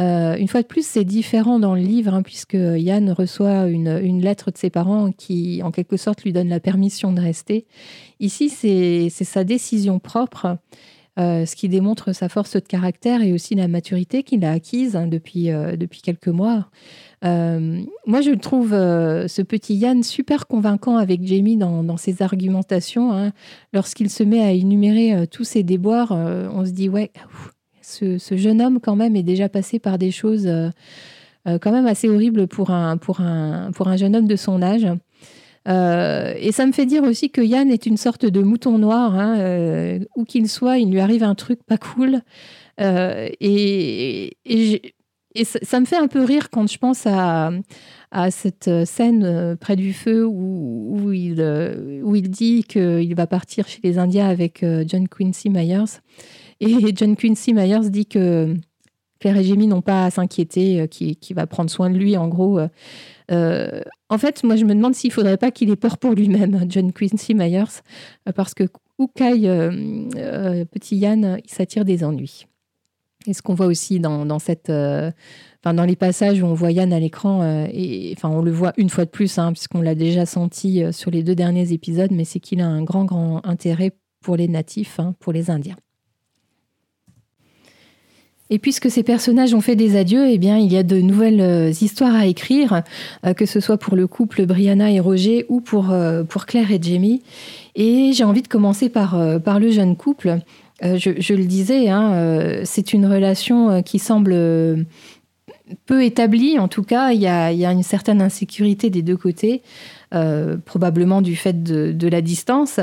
[0.00, 4.20] Euh, une fois de plus, c'est différent dans le livre, hein, puisque Yann reçoit une,
[4.22, 7.66] lettre de ses parents qui, en quelque sorte, lui donne la permission de rester.
[8.18, 10.56] Ici, c'est sa décision propre,
[11.18, 14.96] euh, ce qui démontre sa force de caractère et aussi la maturité qu'il a acquise
[14.96, 16.68] hein, depuis, euh, depuis quelques mois.
[17.22, 23.12] moi, je trouve ce petit Yann super convaincant avec Jamie dans, ses argumentations.
[23.12, 23.32] Hein.
[23.72, 27.12] Lorsqu'il se met à énumérer tous ses déboires, on se dit, ouais,
[27.82, 30.70] ce, jeune homme, quand même, est déjà passé par des choses euh,
[31.48, 34.62] euh, quand même assez horribles pour un, pour un, pour un jeune homme de son
[34.62, 34.86] âge.
[35.68, 39.14] Euh, et ça me fait dire aussi que Yann est une sorte de mouton noir.
[39.14, 42.20] Hein, où qu'il soit, il lui arrive un truc pas cool.
[42.78, 47.50] et, et, ça, me fait un peu rire quand je pense à,
[48.30, 51.40] cette scène près du feu où il,
[52.04, 56.00] où il dit qu'il va partir chez les Indiens avec John Quincy Myers.
[56.60, 58.54] Et John Quincy Myers dit que
[59.22, 62.26] Claire et Jamie n'ont pas à s'inquiéter, euh, qui, va prendre soin de lui, en
[62.26, 62.58] gros.
[62.58, 62.66] Euh,
[63.30, 66.12] euh, en fait, moi, je me demande s'il ne faudrait pas qu'il ait peur pour
[66.12, 67.82] lui-même, John Quincy Myers,
[68.34, 68.64] parce que
[68.98, 69.48] où caille
[70.72, 72.46] petit Yann, il s'attire des ennuis.
[73.28, 76.98] Et ce qu'on voit aussi dans, cette, dans les passages où on voit Yann à
[76.98, 80.82] l'écran, et enfin, on le voit une fois de plus, hein, puisqu'on l'a déjà senti
[80.92, 84.48] sur les deux derniers épisodes, mais c'est qu'il a un grand, grand intérêt pour les
[84.48, 85.76] natifs, hein, pour les Indiens.
[88.50, 91.40] Et puisque ces personnages ont fait des adieux, eh bien, il y a de nouvelles
[91.40, 92.82] euh, histoires à écrire,
[93.24, 96.70] euh, que ce soit pour le couple Brianna et Roger ou pour, euh, pour Claire
[96.70, 97.22] et Jamie.
[97.76, 100.40] Et j'ai envie de commencer par, par le jeune couple.
[100.82, 104.32] Je, le disais, hein, c'est une relation qui semble
[105.86, 106.58] peu établie.
[106.58, 109.62] En tout cas, il y a, une certaine insécurité des deux côtés,
[110.66, 112.78] probablement du fait de, de la distance.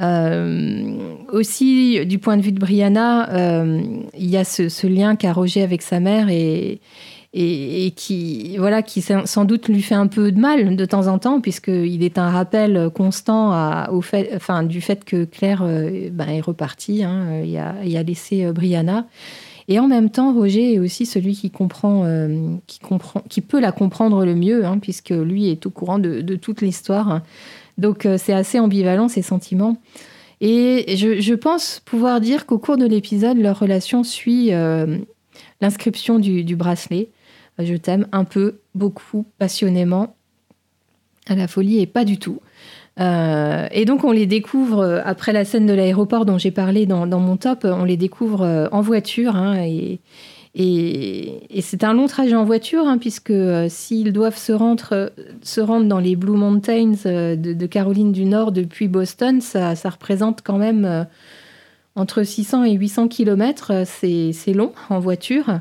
[0.00, 3.80] Euh, aussi, du point de vue de Brianna, euh,
[4.16, 6.80] il y a ce, lien qu'a Roger avec sa mère et,
[7.96, 11.40] qui, voilà, qui sans doute lui fait un peu de mal de temps en temps,
[11.40, 16.40] puisqu'il est un rappel constant au fait, enfin, du fait que Claire euh, ben, est
[16.40, 19.06] repartie hein, et, a, laissé Brianna.
[19.68, 22.04] Et en même temps, Roger est aussi celui qui comprend,
[22.66, 26.34] qui comprend, qui peut la comprendre le mieux, hein, puisque lui est au courant de
[26.34, 27.22] toute l'histoire.
[27.78, 29.76] Donc euh, c'est assez ambivalent ces sentiments.
[30.40, 34.98] Et je, pense pouvoir dire qu'au cours de l'épisode, leur relation suit euh,
[35.60, 37.10] l'inscription du, bracelet.
[37.60, 40.16] Euh, je t'aime un peu, beaucoup, passionnément,
[41.28, 42.40] à la folie et pas du tout.
[42.98, 47.36] et donc on les découvre après la scène de l'aéroport dont j'ai parlé dans, mon
[47.36, 50.00] top, on les découvre en voiture hein, et,
[50.54, 55.12] et, c'est un long trajet en voiture, hein, puisque euh, s'ils doivent se rendre,
[55.42, 60.42] se rendre dans les Blue Mountains euh, de, Caroline du Nord depuis Boston, ça, représente
[60.42, 61.04] quand même euh,
[61.94, 63.84] entre 600 et 800 kilomètres.
[63.86, 65.60] C'est long en voiture.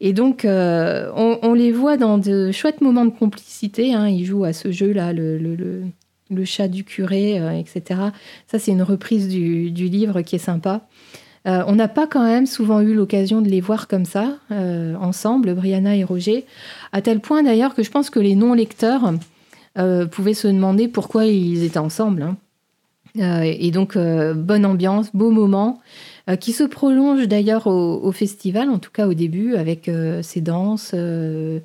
[0.00, 3.92] Et donc, on, les voit dans de chouettes moments de complicité.
[3.92, 4.08] Hein.
[4.08, 8.00] Ils jouent à ce jeu-là, le, le, chat du curé, etc.
[8.46, 10.86] Ça, c'est une reprise du, du livre qui est sympa.
[11.46, 15.96] On n'a pas quand même souvent eu l'occasion de les voir comme ça, ensemble, Brianna
[15.96, 16.44] et Roger,
[16.92, 19.14] à tel point d'ailleurs que je pense que les non-lecteurs
[20.10, 22.22] pouvaient se demander pourquoi ils étaient ensemble.
[23.16, 23.42] Hein.
[23.42, 25.80] et donc, bonne ambiance, beau moment.
[26.30, 30.40] Euh, qui se prolonge d'ailleurs au, festival, en tout cas au début, avec euh, ces
[30.40, 31.60] danses, euh,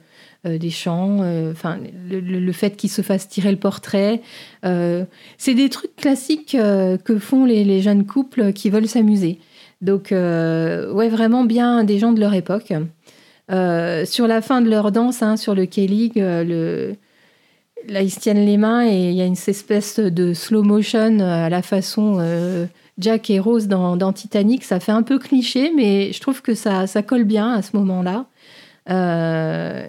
[0.46, 4.22] des chants, enfin le, fait qu'ils se fassent tirer le portrait.
[4.62, 9.40] c'est des trucs classiques que font les, jeunes couples qui veulent s'amuser.
[9.86, 12.74] Donc, ouais, vraiment bien des gens de leur époque.
[13.50, 16.96] sur la fin de leur danse, hein, sur le K-League, le,
[17.88, 21.20] là, ils se tiennent les mains et il y a une espèce de slow motion
[21.20, 22.20] à la façon
[22.98, 26.88] Jack et Rose dans, Titanic, ça fait un peu cliché, mais je trouve que ça,
[26.88, 28.28] ça colle bien à ce moment-là.
[28.90, 29.86] Euh,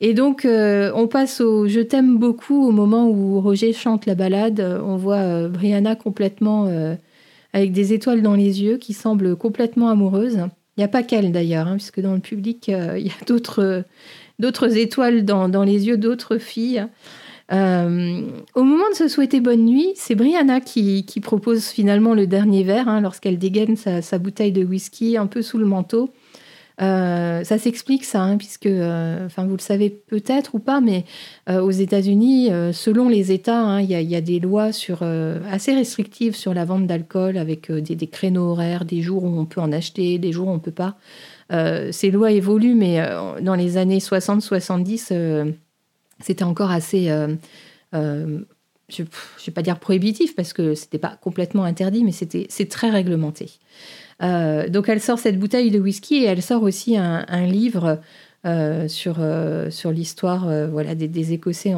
[0.00, 4.14] et donc, euh, on passe au Je t'aime beaucoup au moment où Roger chante la
[4.14, 4.60] balade.
[4.84, 6.66] On voit euh, Brianna complètement
[7.56, 10.40] avec des étoiles dans les yeux, qui semble complètement amoureuse.
[10.76, 13.84] Il n'y a pas qu'elle d'ailleurs, hein, puisque dans le public, il y a d'autres,
[14.38, 16.86] d'autres étoiles dans, dans les yeux d'autres filles.
[17.52, 18.22] Euh,
[18.54, 22.88] au moment de se souhaiter bonne nuit, c'est Brianna qui, propose finalement le dernier verre
[22.88, 26.10] hein, lorsqu'elle dégaine sa, bouteille de whisky un peu sous le manteau.
[26.82, 31.04] Euh, ça s'explique ça, hein, puisque, euh, vous le savez peut-être ou pas, mais
[31.48, 36.54] aux États-Unis, selon les États, hein, il y, a des lois sur, assez restrictives sur
[36.54, 40.18] la vente d'alcool, avec des, des, créneaux horaires, des jours où on peut en acheter,
[40.18, 40.96] des jours où on peut pas.
[41.92, 43.00] ces lois évoluent, mais
[43.40, 45.54] dans les années 60-70
[46.20, 47.34] c'était encore assez, euh,
[47.94, 48.40] euh,
[48.88, 49.08] je ne
[49.46, 53.50] vais pas dire prohibitif parce que c'était pas complètement interdit, mais c'était c'est très réglementé.
[54.22, 58.00] Euh, donc elle sort cette bouteille de whisky et elle sort aussi un, livre
[58.88, 59.16] sur,
[59.70, 61.74] sur l'histoire voilà, des, Écossais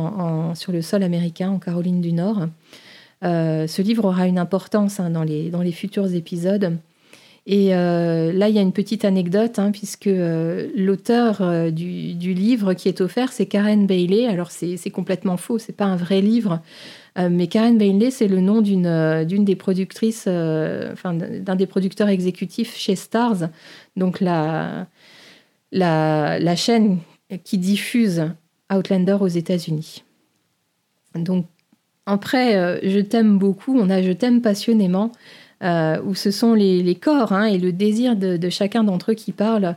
[0.54, 2.48] sur le sol américain en Caroline du Nord.
[3.22, 6.76] ce livre aura une importance hein, dans, les, dans les futurs épisodes.
[7.50, 12.34] Et euh, là, il y a une petite anecdote, hein, puisque euh, l'auteur euh, du,
[12.34, 14.26] livre qui est offert, c'est Karen Bailey.
[14.26, 16.60] Alors, c'est complètement faux, c'est pas un vrai livre.
[17.16, 22.96] mais Karen Bailey, c'est le nom d'une des productrices, enfin, d'un des producteurs exécutifs chez
[22.96, 23.48] Stars,
[23.96, 24.86] donc la,
[25.72, 26.98] la, la chaîne
[27.44, 28.30] qui diffuse
[28.72, 30.04] Outlander aux États-Unis.
[31.14, 31.46] Donc,
[32.04, 35.12] après, je t'aime beaucoup, on a Je t'aime passionnément.
[35.64, 39.32] Euh, où ce sont les, corps hein, et le désir de, chacun d'entre eux qui
[39.32, 39.76] parlent,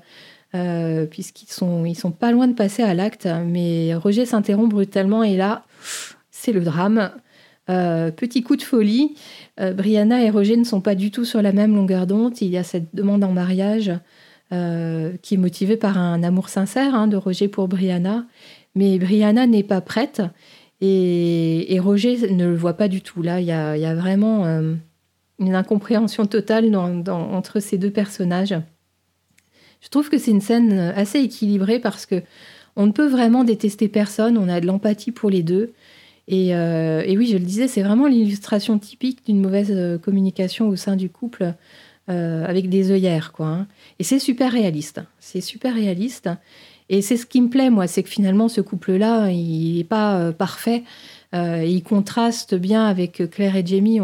[0.54, 3.28] euh, puisqu'ils sont, ils sont pas loin de passer à l'acte.
[3.46, 5.64] Mais Roger s'interrompt brutalement et là,
[6.30, 7.12] c'est le drame.
[7.70, 9.16] Euh, petit coup de folie,
[9.58, 12.40] Brianna et Roger ne sont pas du tout sur la même longueur d'onde.
[12.42, 13.92] Il y a cette demande en mariage
[14.52, 18.26] qui est motivée par un amour sincère hein, de Roger pour Brianna.
[18.76, 20.22] Mais Brianna n'est pas prête
[20.82, 23.22] et, Roger ne le voit pas du tout.
[23.22, 24.46] Là, il y a, il y a vraiment
[25.42, 28.56] une incompréhension totale entre ces deux personnages.
[29.82, 32.22] Je trouve que c'est une scène assez équilibrée parce que
[32.76, 35.74] on ne peut vraiment détester personne, on a de l'empathie pour les deux.
[36.28, 40.76] Et, euh, oui, je le disais, c'est vraiment l'illustration typique d'une mauvaise euh, communication au
[40.76, 41.54] sein du couple
[42.10, 43.34] euh, avec des œillères.
[43.34, 43.68] Quoi, hein.
[44.00, 45.02] Et c'est super réaliste.
[45.20, 46.30] C'est super réaliste.
[46.90, 50.34] Et c'est ce qui me plaît, moi, c'est que finalement, ce couple-là, il n'est pas
[50.34, 50.84] parfait.
[51.34, 54.02] il contraste bien avec Claire et Jamie.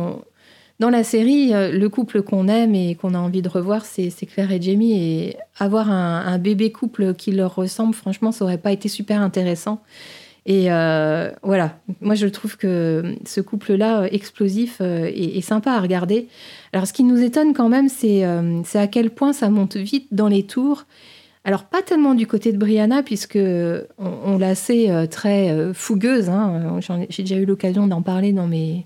[0.79, 4.11] Dans la série, euh, le couple qu'on aime et qu'on a envie de revoir, c'est
[4.27, 4.93] Claire et Jamie.
[4.93, 9.81] Et avoir un, bébé couple qui leur ressemble, franchement, ça aurait pas été super intéressant.
[10.45, 16.27] Et euh, voilà, moi je trouve que ce couple-là, euh, explosif, est, sympa à regarder.
[16.71, 20.29] Alors ce qui nous étonne quand même, c'est à quel point ça monte vite dans
[20.29, 20.85] les tours.
[21.43, 23.39] Alors pas tellement du côté de Brianna, puisque
[23.97, 26.29] on, l'a assez très fougueuse.
[26.29, 26.79] Hein.
[27.09, 28.85] J'ai déjà eu l'occasion d'en parler dans mes,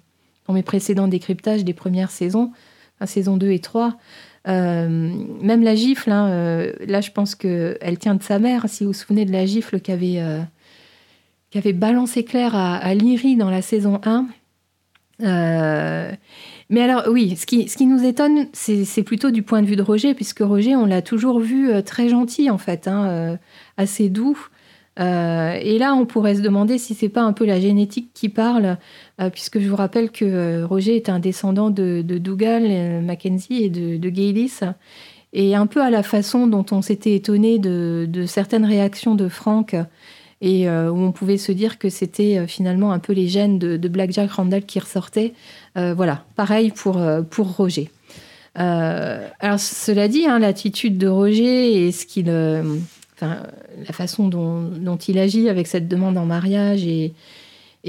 [0.54, 2.52] mes précédents décryptages des premières saisons,
[3.06, 3.98] saison 2 et 3.
[4.48, 4.88] Euh,
[5.42, 8.90] même la gifle, hein, euh, là je pense qu'elle tient de sa mère, si vous
[8.90, 10.42] vous souvenez de la gifle qu'avait euh,
[11.52, 14.26] qu'avait balancé Claire à, à dans la saison 1.
[15.20, 19.76] mais alors oui, ce qui, ce qui nous étonne, c'est plutôt du point de vue
[19.76, 23.38] de Roger, puisque Roger, on l'a toujours vu très gentil en fait, hein,
[23.78, 24.38] assez doux.
[25.00, 28.30] Euh, et là, on pourrait se demander si c'est pas un peu la génétique qui
[28.30, 28.78] parle,
[29.22, 33.70] euh, puisque je vous rappelle que euh, Roger est un descendant de, Dougal, Mackenzie et
[33.70, 34.60] de, de Gaylis,
[35.34, 39.76] et un peu à la façon dont on s'était étonné de, certaines réactions de Frank,
[40.44, 44.12] et où on pouvait se dire que c'était finalement un peu les gènes de, Black
[44.12, 45.34] Jack Randall qui ressortaient.
[45.76, 47.92] voilà, pareil pour, pour Roger.
[48.56, 52.30] alors, cela dit, hein, l'attitude de Roger et ce qu'il
[53.22, 57.14] la façon dont, il agit avec cette demande en mariage et,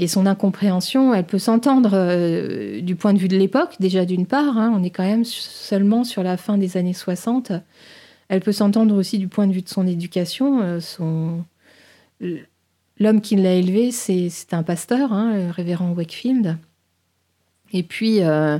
[0.07, 4.57] son incompréhension, elle peut s'entendre euh, du point de vue de l'époque, déjà d'une part,
[4.57, 7.51] hein, on est quand même seulement sur la fin des années 60.
[8.27, 10.61] Elle peut s'entendre aussi du point de vue de son éducation.
[10.61, 11.43] Euh, son...
[12.99, 16.57] L'homme qui l'a élevé, c'est un pasteur, hein, le révérend Wakefield.
[17.73, 18.59] Et puis, euh,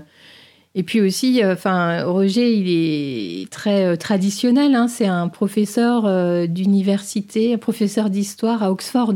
[0.76, 4.74] et puis aussi, enfin, Roger, il est très traditionnel.
[4.76, 9.14] Hein, c'est un professeur d'université, un professeur d'histoire à Oxford.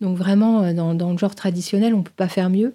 [0.00, 2.74] Donc vraiment, euh, dans, le genre traditionnel, on ne peut pas faire mieux.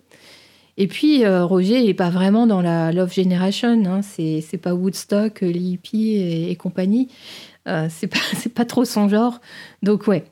[0.77, 3.83] Et puis, euh, Roger n'est pas vraiment dans la Love Generation.
[3.85, 4.01] Hein.
[4.01, 7.09] C'est, pas Woodstock, euh, Lippi et, compagnie.
[7.67, 8.19] Euh, c'est, pas,
[8.55, 9.39] pas trop son genre.
[9.83, 10.23] Donc, ouais.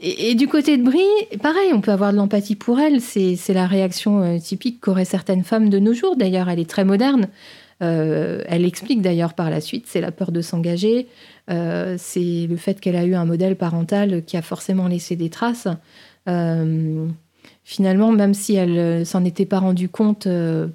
[0.00, 1.00] Et, du côté de Brie,
[1.42, 3.00] pareil, on peut avoir de l'empathie pour elle.
[3.00, 6.16] C'est, la réaction typique qu'auraient certaines femmes de nos jours.
[6.16, 7.28] D'ailleurs, elle est très moderne.
[7.80, 11.08] elle explique d'ailleurs par la suite, c'est la peur de s'engager,
[11.48, 15.66] c'est le fait qu'elle a eu un modèle parental qui a forcément laissé des traces.
[16.28, 17.06] Euh,
[17.64, 20.68] finalement, même si elle euh, s'en était pas rendue compte euh,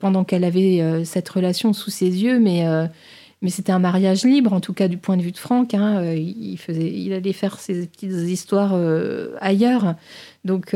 [0.00, 2.66] pendant qu'elle avait cette relation sous ses yeux, mais
[3.44, 5.74] mais c'était un mariage libre, en tout cas du point de vue de Franck.
[5.74, 8.74] Hein, il, faisait, il allait faire ses petites histoires
[9.40, 9.94] ailleurs.
[10.44, 10.74] Donc,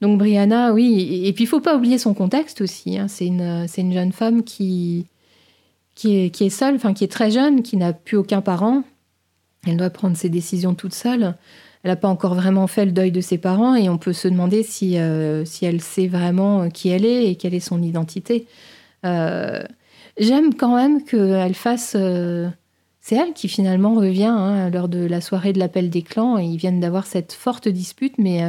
[0.00, 1.22] donc Brianna, oui.
[1.24, 2.98] Et, puis il faut pas oublier son contexte aussi.
[2.98, 3.08] Hein.
[3.08, 5.06] C'est une, une jeune femme qui,
[5.94, 8.82] qui, est, qui est seule, enfin qui est très jeune, qui n'a plus aucun parent.
[9.66, 11.34] Elle doit prendre ses décisions toute seule
[11.84, 14.26] elle n'a pas encore vraiment fait le deuil de ses parents et on peut se
[14.26, 18.46] demander si, euh, si elle sait vraiment qui elle est et quelle est son identité.
[20.20, 21.94] Euh, j'aime quand même qu'elle fasse...
[21.98, 22.48] Euh,
[23.00, 26.44] c'est elle qui finalement revient hein, lors de la soirée de l'appel des clans et
[26.44, 28.40] ils viennent d'avoir cette forte dispute, mais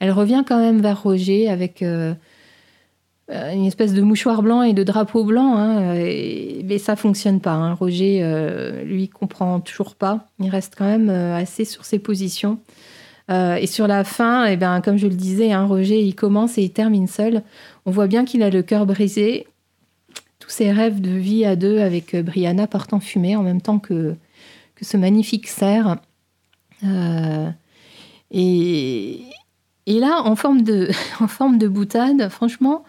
[0.00, 1.82] elle revient quand même vers Roger avec
[3.32, 7.54] euh, une espèce de mouchoir blanc et de drapeau blanc, hein, mais ça fonctionne pas.
[7.54, 7.74] Hein.
[7.74, 10.28] Roger, euh, lui, comprend toujours pas.
[10.38, 12.58] Il reste quand même euh, assez sur ses positions.
[13.28, 16.70] et sur la fin, eh ben, comme je le disais, Roger, il commence et il
[16.70, 17.42] termine seul.
[17.84, 19.48] On voit bien qu'il a le cœur brisé.
[20.46, 23.80] Tous ses rêves de vie à deux avec Brianna partent en fumée en même temps
[23.80, 24.14] que,
[24.76, 25.96] que ce magnifique cerf.
[28.30, 29.22] et,
[29.86, 30.88] et là, en forme de,
[31.20, 32.84] en forme de boutade, franchement,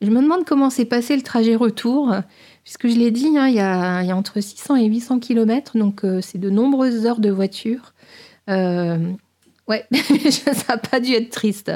[0.00, 2.14] je me demande comment s'est passé le trajet retour,
[2.62, 6.20] puisque je l'ai dit, hein, il, y a, entre 600 et 800 km, donc euh,
[6.20, 7.94] c'est de nombreuses heures de voiture.
[8.48, 8.98] Euh,
[9.68, 9.84] ouais,
[10.30, 11.70] ça n'a pas dû être triste.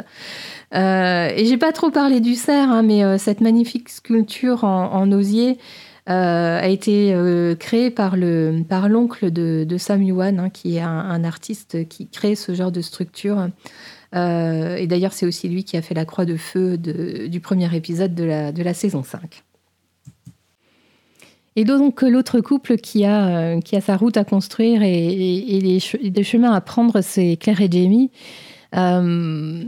[0.75, 5.11] Euh, et j'ai pas trop parlé du cerf, hein, mais euh, cette magnifique sculpture en,
[5.13, 5.59] osier
[6.07, 7.15] a été
[7.61, 12.35] créée par le par l'oncle de, Sam Yuan, hein, qui est un, artiste qui crée
[12.35, 13.49] ce genre de structure.
[14.15, 17.75] Euh, et d'ailleurs, c'est aussi lui qui a fait la croix de feu du premier
[17.75, 19.43] épisode de la, de la saison 5.
[21.57, 26.25] Et donc l'autre couple qui a, euh, qui a sa route à construire et, des
[26.25, 28.11] chemins à prendre, c'est Claire et Jamie.
[28.75, 29.65] Euh,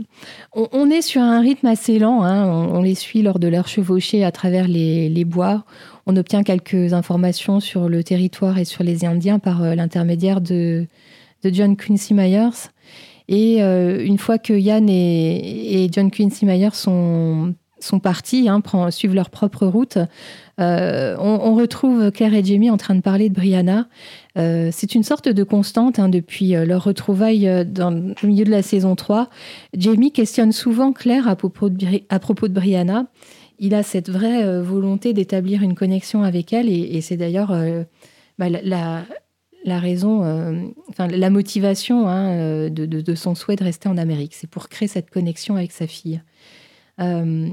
[0.53, 2.47] on, est sur un rythme assez lent, hein.
[2.47, 5.63] on, les suit lors de leur chevauchée à travers les, les, bois.
[6.07, 10.87] On obtient quelques informations sur le territoire et sur les Indiens par l'intermédiaire de,
[11.43, 12.71] John Quincy Myers.
[13.27, 19.13] Et euh, une fois que Yann et, John Quincy Meyer sont, sont partis, hein, suivent
[19.13, 19.97] leur propre route,
[20.59, 23.87] euh, on, retrouve Claire et Jamie en train de parler de Brianna.
[24.37, 28.95] Euh, c'est une sorte de constante hein, depuis leur retrouvaille le milieu de la saison
[28.95, 29.29] 3.
[29.75, 33.07] Jamie questionne souvent Claire à propos de, à propos de Brianna.
[33.59, 37.55] Il a cette vraie volonté d'établir une connexion avec elle et, c'est d'ailleurs
[38.37, 39.03] bah, la,
[39.65, 44.35] la raison, euh, enfin la motivation hein, euh, de, son souhait de rester en Amérique.
[44.35, 46.21] C'est pour créer cette connexion avec sa fille.
[46.99, 47.49] Euh,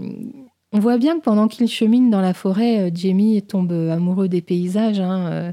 [0.73, 5.01] on voit bien que pendant qu'il chemine dans la forêt, Jamie tombe amoureux des paysages.
[5.01, 5.53] Hein,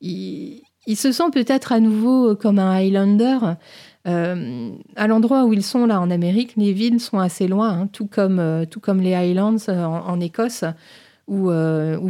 [0.00, 0.62] il,
[0.94, 3.38] se sent peut-être à nouveau comme un Highlander.
[4.04, 8.06] à l'endroit où ils sont là en Amérique, les villes sont assez loin, hein, tout,
[8.06, 10.64] comme, tout comme les Highlands en, Écosse,
[11.26, 11.50] où,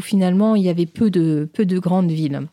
[0.01, 2.47] finalement il y avait peu de, peu de grandes villes.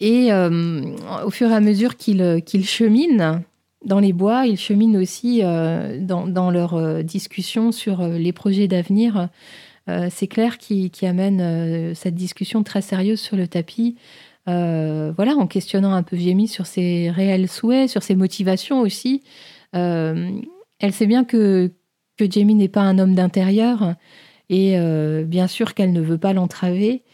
[0.00, 0.82] Et euh,
[1.24, 3.42] au fur et à mesure qu'ils euh, cheminent
[3.86, 9.28] dans les bois, ils cheminent aussi euh, dans, dans leurs discussions sur les projets d'avenir.
[10.10, 13.96] c'est Claire qui, amène cette discussion très sérieuse sur le tapis.
[14.46, 19.22] voilà, en questionnant un peu Jamie sur ses réels souhaits, sur ses motivations aussi.
[19.72, 21.72] elle sait bien que
[22.18, 23.94] Jamie n'est pas un homme d'intérieur
[24.50, 24.76] et
[25.24, 27.04] bien sûr qu'elle ne veut pas l'entraver.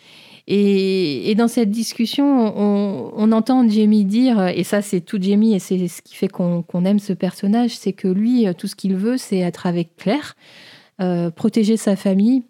[0.48, 5.88] Et, dans cette discussion, on, entend Jamie dire, et ça c'est tout Jamie, et c'est
[5.88, 9.38] ce qui fait qu'on aime ce personnage, c'est que lui, tout ce qu'il veut, c'est
[9.38, 10.34] être avec Claire,
[11.00, 12.44] euh, protéger sa famille.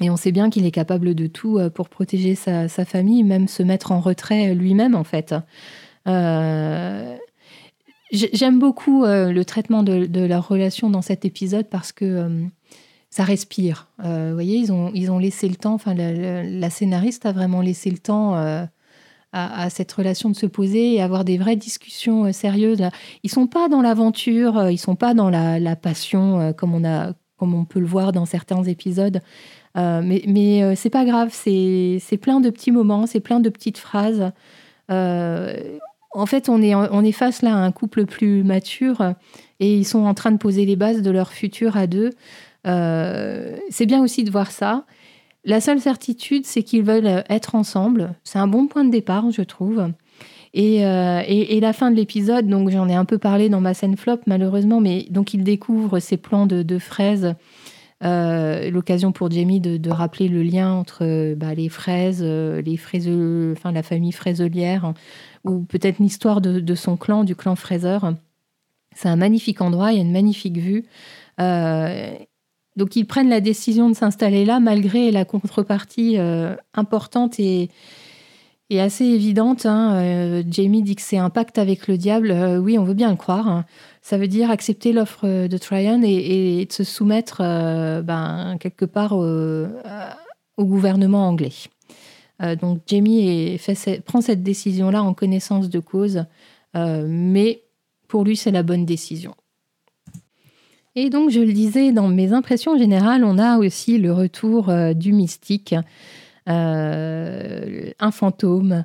[0.00, 3.48] Et on sait bien qu'il est capable de tout euh, pour protéger sa, famille, même
[3.48, 5.34] se mettre en retrait lui-même en fait.
[6.06, 7.16] Euh,
[8.12, 12.46] J'aime beaucoup le traitement de, leur relation dans cet épisode parce que
[13.10, 13.88] ça respire.
[13.98, 17.90] vous voyez, ils ont, ils ont laissé le temps, enfin, la, scénariste a vraiment laissé
[17.90, 18.34] le temps
[19.32, 22.82] à, cette relation de se poser et avoir des vraies discussions sérieuses.
[23.22, 27.54] Ils sont pas dans l'aventure, ils sont pas dans la, passion comme on, a, comme
[27.54, 29.22] on peut le voir dans certains épisodes.
[29.74, 34.32] mais mais c'est pas grave, c'est plein de petits moments, c'est plein de petites phrases.
[34.90, 39.14] en fait, on est, on est face là à un couple plus mature
[39.60, 42.10] et ils sont en train de poser les bases de leur futur à deux.
[42.66, 44.84] Euh, c'est bien aussi de voir ça.
[45.44, 48.14] La seule certitude, c'est qu'ils veulent être ensemble.
[48.24, 49.92] C'est un bon point de départ, je trouve.
[50.52, 51.22] Et, euh,
[51.60, 54.80] la fin de l'épisode, donc j'en ai un peu parlé dans ma scène flop, malheureusement,
[54.80, 57.34] mais donc il découvre ces plans de, fraises.
[58.04, 62.78] Euh, l'occasion pour Jamie de, rappeler le lien entre bah, les fraises, les
[63.52, 64.92] enfin la famille fraiselière,
[65.44, 68.12] ou peut-être l'histoire de, de, son clan, du clan fraiseur.
[68.94, 70.84] C'est un magnifique endroit, il y a une magnifique vue.
[72.78, 77.70] Donc ils prennent la décision de s'installer là malgré la contrepartie euh, importante et,
[78.70, 79.66] assez évidente.
[79.66, 79.94] Hein.
[79.94, 82.30] Euh, Jamie dit que c'est un pacte avec le diable.
[82.30, 83.48] Euh, oui, on veut bien le croire.
[83.48, 83.64] Hein.
[84.00, 89.66] Ça veut dire accepter l'offre de Tryon et, de se soumettre ben, quelque part au,
[90.56, 91.52] gouvernement anglais.
[92.60, 93.58] donc Jamie
[94.06, 96.24] prend cette décision-là en connaissance de cause,
[96.74, 97.62] mais
[98.06, 99.34] pour lui c'est la bonne décision.
[101.00, 104.94] Et donc, je le disais, dans mes impressions générales, on a aussi le retour euh,
[104.94, 105.76] du mystique,
[106.48, 108.84] euh, un fantôme.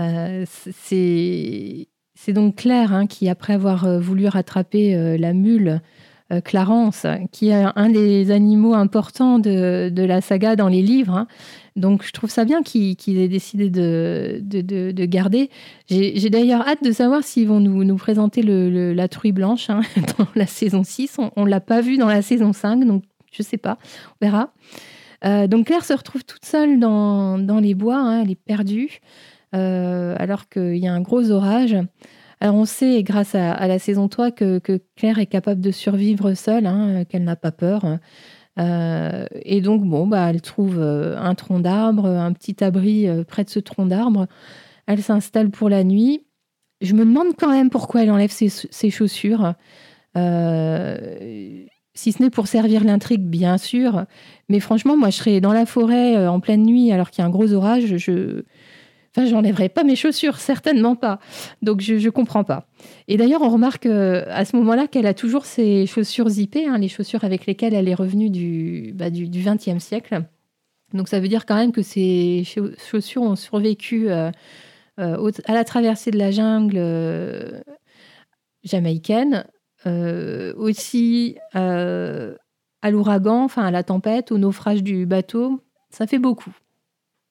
[0.00, 1.86] Euh, c'est
[2.32, 5.80] donc Claire hein, qui, après avoir voulu rattraper la mule,
[6.40, 11.26] Clarence, qui est un des animaux importants de, la saga dans les livres, hein,
[11.76, 15.50] donc je trouve ça bien qu'ils aient décidé de, de, garder.
[15.88, 19.80] J'ai d'ailleurs hâte de savoir s'ils vont nous, présenter la truie blanche hein,
[20.18, 21.18] dans la saison 6.
[21.36, 23.78] On ne l'a pas vu dans la saison 5, donc je ne sais pas,
[24.20, 24.52] on verra.
[25.24, 29.00] Euh, donc Claire se retrouve toute seule dans, dans les bois, hein, elle est perdue,
[29.54, 31.76] euh, alors qu'il y a un gros orage.
[32.42, 34.60] Alors on sait, grâce à, la saison 3, que,
[34.96, 38.00] Claire est capable de survivre seule, hein, qu'elle n'a pas peur.
[38.58, 43.22] Euh, et donc, bon, bah, elle trouve euh, un tronc d'arbre, un petit abri euh,
[43.22, 44.26] près de ce tronc d'arbre.
[44.88, 46.26] Elle s'installe pour la nuit.
[46.80, 49.54] Je me demande quand même pourquoi elle enlève ses, chaussures.
[50.16, 54.04] si ce n'est pour servir l'intrigue, bien sûr.
[54.48, 57.28] Mais franchement, moi, je serais dans la forêt en pleine nuit alors qu'il y a
[57.28, 57.98] un gros orage.
[57.98, 58.42] Je,
[59.14, 61.18] Enfin, j'enlèverai pas mes chaussures, certainement pas.
[61.60, 62.66] Donc, je ne comprends pas.
[63.08, 66.78] Et d'ailleurs, on remarque euh, à ce moment-là qu'elle a toujours ses chaussures zippées, hein,
[66.78, 70.22] les chaussures avec lesquelles elle est revenue du, bah, du, 20e siècle.
[70.94, 72.44] Donc, ça veut dire quand même que ces
[72.90, 74.30] chaussures ont survécu euh,
[74.98, 77.62] euh, à la traversée de la jungle
[78.64, 79.44] jamaïcaine,
[80.56, 85.60] aussi à l'ouragan, enfin à la tempête, au naufrage du bateau.
[85.90, 86.52] Ça fait beaucoup.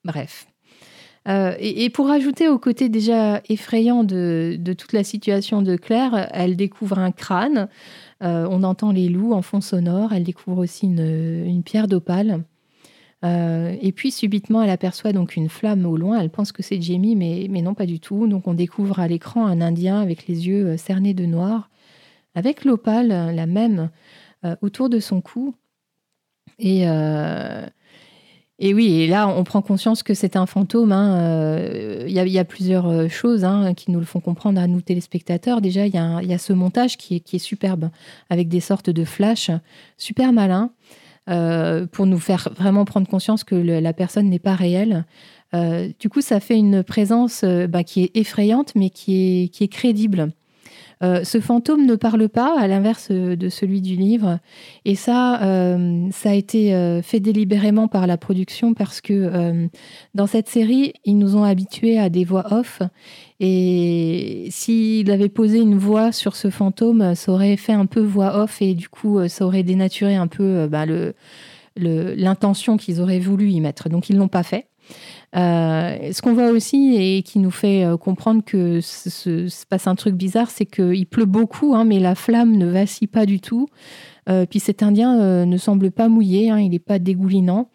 [0.04, 0.51] Bref.
[1.28, 6.56] Euh, et, pour ajouter au côté déjà effrayant de, toute la situation de Claire, elle
[6.56, 7.68] découvre un crâne.
[8.24, 10.14] Euh, on entend les loups en fond sonore.
[10.14, 12.44] Elle découvre aussi une, pierre d'opale.
[13.24, 16.20] Euh, et puis subitement, elle aperçoit donc une flamme au loin.
[16.20, 18.28] Elle pense que c'est Jamie, mais, mais non, pas du tout.
[18.28, 21.70] Donc on découvre à l'écran un Indien avec les yeux cernés de noir,
[22.34, 23.92] avec l'opale, la même,
[24.62, 25.54] autour de son cou.
[26.58, 26.88] Et
[28.64, 30.92] et oui, et là, on prend conscience que c'est un fantôme.
[30.92, 34.68] Hein, euh, il y, a plusieurs euh, choses hein, qui nous le font comprendre à
[34.68, 35.62] nous téléspectateurs.
[35.62, 35.98] Déjà, il y,
[36.34, 37.90] a ce montage qui est, superbe,
[38.30, 39.50] avec des sortes de flashs
[39.98, 40.70] super malins,
[41.28, 45.06] euh, pour nous faire vraiment prendre conscience que la personne n'est pas réelle.
[46.00, 50.32] du coup, ça fait une présence bah, qui est effrayante, mais qui est crédible.
[51.04, 54.40] Euh, ce fantôme ne parle pas, à l'inverse de celui du livre.
[54.86, 59.70] Et ça, euh, ça a été euh, fait délibérément par la production parce que
[60.14, 62.82] dans cette série, ils nous ont habitués à des voix off.
[63.40, 68.38] Et s'il avait posé une voix sur ce fantôme, ça aurait fait un peu voix
[68.38, 70.86] off et du coup, ça aurait dénaturé un peu bah,
[71.76, 73.90] l'intention qu'ils auraient voulu y mettre.
[73.90, 74.68] Donc, ils ne l'ont pas fait.
[75.36, 79.96] Euh, ce qu'on voit aussi et qui nous fait euh, comprendre que se, passe un
[79.96, 83.68] truc bizarre, c'est qu'il pleut beaucoup, hein, mais la flamme ne vacille pas du tout.
[84.30, 87.70] Euh, puis cet Indien ne semble pas mouillé, hein, il n'est pas dégoulinant.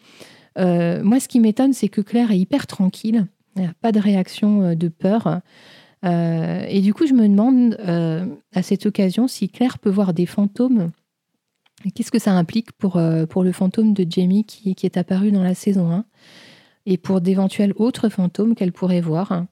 [0.56, 3.26] moi, ce qui m'étonne, c'est que Claire est hyper tranquille,
[3.56, 5.40] il n'y a pas de réaction de peur.
[6.04, 7.78] et du coup, je me demande
[8.54, 10.90] à cette occasion si Claire peut voir des fantômes.
[11.94, 15.42] Qu'est-ce que ça implique pour, pour le fantôme de Jamie qui, qui est apparu dans
[15.42, 16.04] la saison 1
[16.86, 19.44] et pour d'éventuels autres fantômes qu'elle pourrait voir.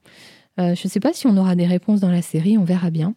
[0.61, 2.91] Euh, je ne sais pas si on aura des réponses dans la série, on verra
[2.91, 3.15] bien.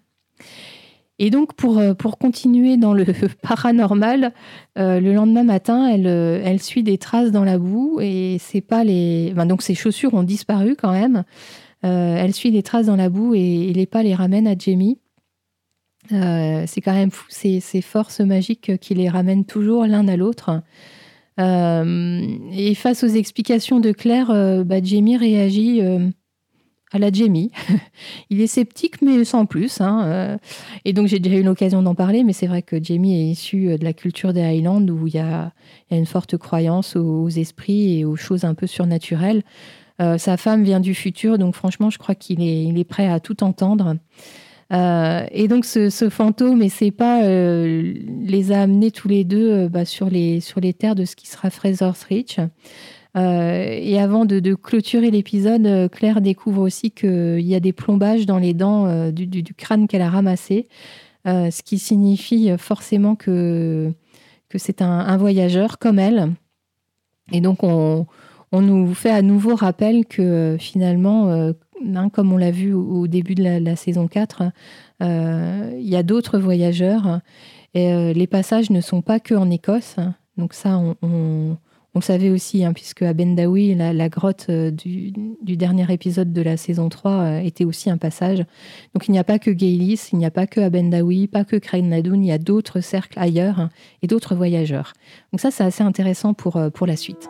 [1.20, 3.06] Et donc, pour, pour continuer dans le
[3.42, 4.34] paranormal,
[4.76, 9.34] le lendemain matin, elle, elle suit des traces dans la boue et c'est pas les.
[9.48, 11.24] donc, ses chaussures ont disparu quand même.
[11.82, 15.00] elle suit des traces dans la boue et, les pas les ramènent à Jamie.
[16.12, 20.62] c'est quand même fou, ces, ces forces magiques qui les ramènent toujours l'un à l'autre.
[21.38, 24.28] Et face aux explications de Claire,
[24.66, 25.82] bah, Jamie réagit
[26.92, 27.52] à la Jamie.
[28.30, 29.82] il est sceptique, mais sans plus.
[29.82, 30.38] Hein, euh.
[30.86, 33.70] Et donc, j'ai déjà eu l'occasion d'en parler, mais c'est vrai que Jamie est issu
[33.70, 35.52] euh, de la culture des Highlands où il y a,
[35.92, 39.44] une forte croyance aux, esprits et aux choses un peu surnaturelles.
[40.00, 43.08] Euh, sa femme vient du futur, donc franchement, je crois qu'il est, il est prêt
[43.08, 43.96] à tout entendre.
[44.72, 50.10] Et donc, ce, fantôme et ses pas les a amenés tous les deux bah, sur,
[50.10, 52.40] les, sur les terres de ce qui sera Fraser's Reach.
[53.18, 58.26] Euh, et avant de, clôturer l'épisode, euh, Claire découvre aussi qu'il y a des plombages
[58.26, 60.68] dans les dents euh, du, crâne qu'elle a ramassé,
[61.26, 63.92] ce qui signifie forcément que,
[64.48, 66.32] que c'est un, voyageur comme elle.
[67.34, 68.06] Et donc, on,
[68.54, 71.52] nous fait à nouveau rappel que finalement,
[71.96, 74.44] hein, comme on l'a vu au, début de la, saison 4,
[75.02, 77.22] il y a d'autres voyageurs.
[77.74, 79.98] Et les passages ne sont pas que en Écosse.
[80.38, 80.80] Donc ça,
[81.98, 85.12] on le savait aussi, hein, puisque à Bendawi, la, grotte euh, du,
[85.42, 88.46] dernier épisode de la saison 3 euh, était aussi un passage.
[88.94, 91.44] Donc il n'y a pas que Gaylis, il n'y a pas que à Bendawi, pas
[91.44, 93.70] que Craig Nadoun, il y a d'autres cercles ailleurs
[94.04, 94.94] et d'autres voyageurs.
[95.34, 97.30] Donc ça, c'est assez intéressant pour, euh, pour la suite.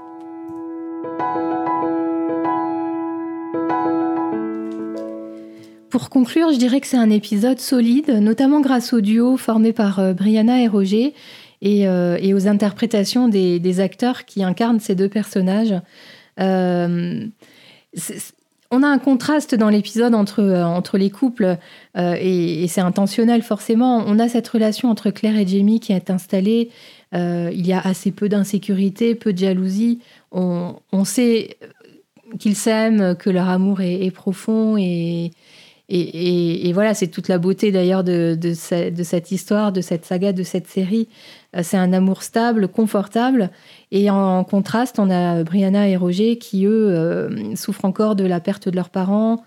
[5.90, 10.14] Pour conclure, je dirais que c'est un épisode solide, notamment grâce au duo formé par
[10.14, 11.14] Brianna et Roger,
[11.66, 15.74] euh, et, aux interprétations des, acteurs qui incarnent ces deux personnages.
[16.40, 17.26] Euh,
[18.70, 21.58] on a un contraste dans l'épisode entre, euh, entre les couples,
[21.96, 24.04] et, c'est intentionnel forcément.
[24.06, 26.70] On a cette relation entre Claire et Jamie qui est installée.
[27.14, 30.00] il y a assez peu d'insécurité, peu de jalousie.
[30.32, 30.76] On,
[31.06, 31.58] sait
[32.38, 35.32] qu'ils s'aiment, que leur amour est profond et,
[35.90, 40.68] et, voilà, c'est toute la beauté d'ailleurs de, cette histoire, de cette saga, de cette
[40.68, 41.08] série.
[41.56, 43.52] Euh, c'est un amour stable, confortable.
[43.92, 48.42] Et en, contraste, on a Brianna et Roger qui, eux, euh, souffrent encore de la
[48.42, 49.44] perte de leurs parents,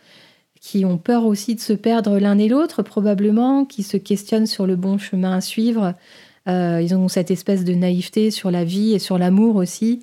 [0.61, 4.66] qui ont peur aussi de se perdre l'un et l'autre, probablement, qui se questionnent sur
[4.66, 5.95] le bon chemin à suivre.
[6.49, 10.01] Euh, ils ont cette espèce de naïveté sur la vie et sur l'amour aussi.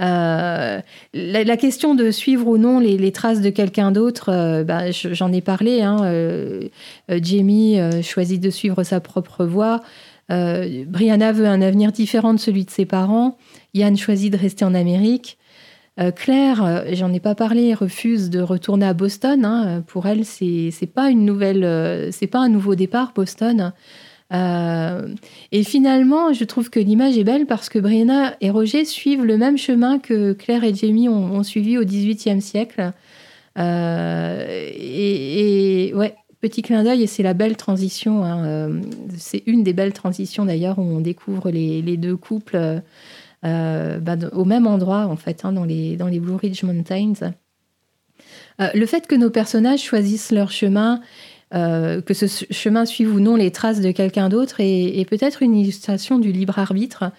[0.00, 0.80] Euh,
[1.12, 5.40] la, question de suivre ou non les, traces de quelqu'un d'autre, euh, bah, j'en ai
[5.40, 5.82] parlé.
[5.82, 6.68] Hein, euh,
[7.08, 9.80] Jamie choisit de suivre sa propre voie.
[10.28, 13.36] Brianna veut un avenir différent de celui de ses parents.
[13.74, 15.38] Yann choisit de rester en Amérique.
[16.14, 19.44] Claire, j'en ai pas parlé, refuse de retourner à Boston.
[19.44, 19.82] Hein.
[19.88, 23.72] Pour elle, c'est pas une nouvelle, c'est pas un nouveau départ, Boston.
[24.32, 25.08] Euh,
[25.50, 29.36] et finalement, je trouve que l'image est belle parce que Brianna et Roger suivent le
[29.36, 32.92] même chemin que Claire et Jamie ont, suivi au XVIIIe siècle.
[33.58, 38.24] Euh, et, ouais, petit clin d'œil, et c'est la belle transition.
[38.24, 38.80] Hein, euh,
[39.16, 42.80] c'est une des belles transitions d'ailleurs où on découvre les, deux couples
[43.42, 47.32] bah, au même endroit en fait, hein, dans les Blue Ridge Mountains.
[48.60, 51.00] le fait que nos personnages choisissent leur chemin
[51.52, 55.56] euh, que ce chemin suive ou non les traces de quelqu'un d'autre est, peut-être une
[55.56, 57.10] illustration du libre arbitre.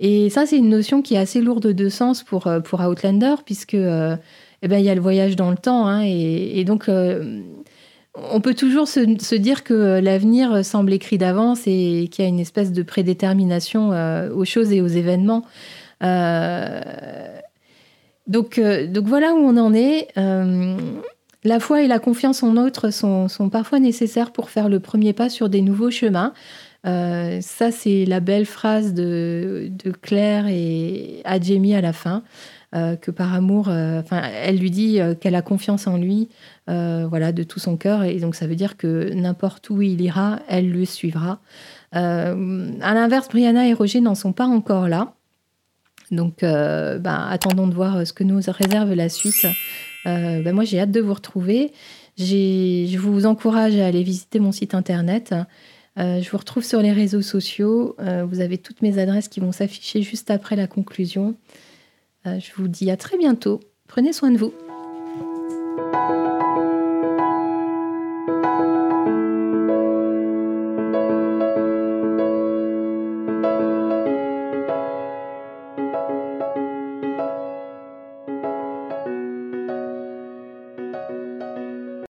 [0.00, 3.36] Et ça, c'est une notion qui est assez lourde de sens pour, euh, pour Outlander,
[3.44, 4.16] puisque euh,
[4.62, 5.86] eh ben, il y a le voyage dans le temps.
[5.86, 12.24] Hein, et, donc, on peut toujours se, dire que l'avenir semble écrit d'avance et qu'il
[12.24, 13.90] y a une espèce de prédétermination
[14.34, 15.44] aux choses et aux événements.
[18.26, 20.08] donc, donc voilà où on en est.
[21.46, 25.28] La foi et la confiance en autres sont, parfois nécessaires pour faire le premier pas
[25.28, 26.32] sur des nouveaux chemins.
[26.86, 29.70] Euh, ça, c'est la belle phrase de,
[30.02, 32.24] Claire et Jamie à la fin,
[32.74, 36.30] euh, que par amour, euh, elle lui dit qu'elle a confiance en lui,
[36.66, 40.40] voilà, de tout son cœur, et donc ça veut dire que n'importe où il ira,
[40.48, 41.38] elle le suivra.
[41.92, 45.12] à l'inverse, Brianna et Roger n'en sont pas encore là.
[46.10, 49.46] Donc, ben, attendons de voir ce que nous réserve la suite.
[50.06, 51.72] Euh, ben moi, j'ai hâte de vous retrouver.
[52.16, 55.34] Je vous encourage à aller visiter mon site internet.
[55.98, 57.96] Euh, je vous retrouve sur les réseaux sociaux.
[58.00, 61.34] Euh, vous avez toutes mes adresses qui vont s'afficher juste après la conclusion.
[62.24, 63.60] je vous dis à très bientôt.
[63.86, 64.52] Prenez soin de vous.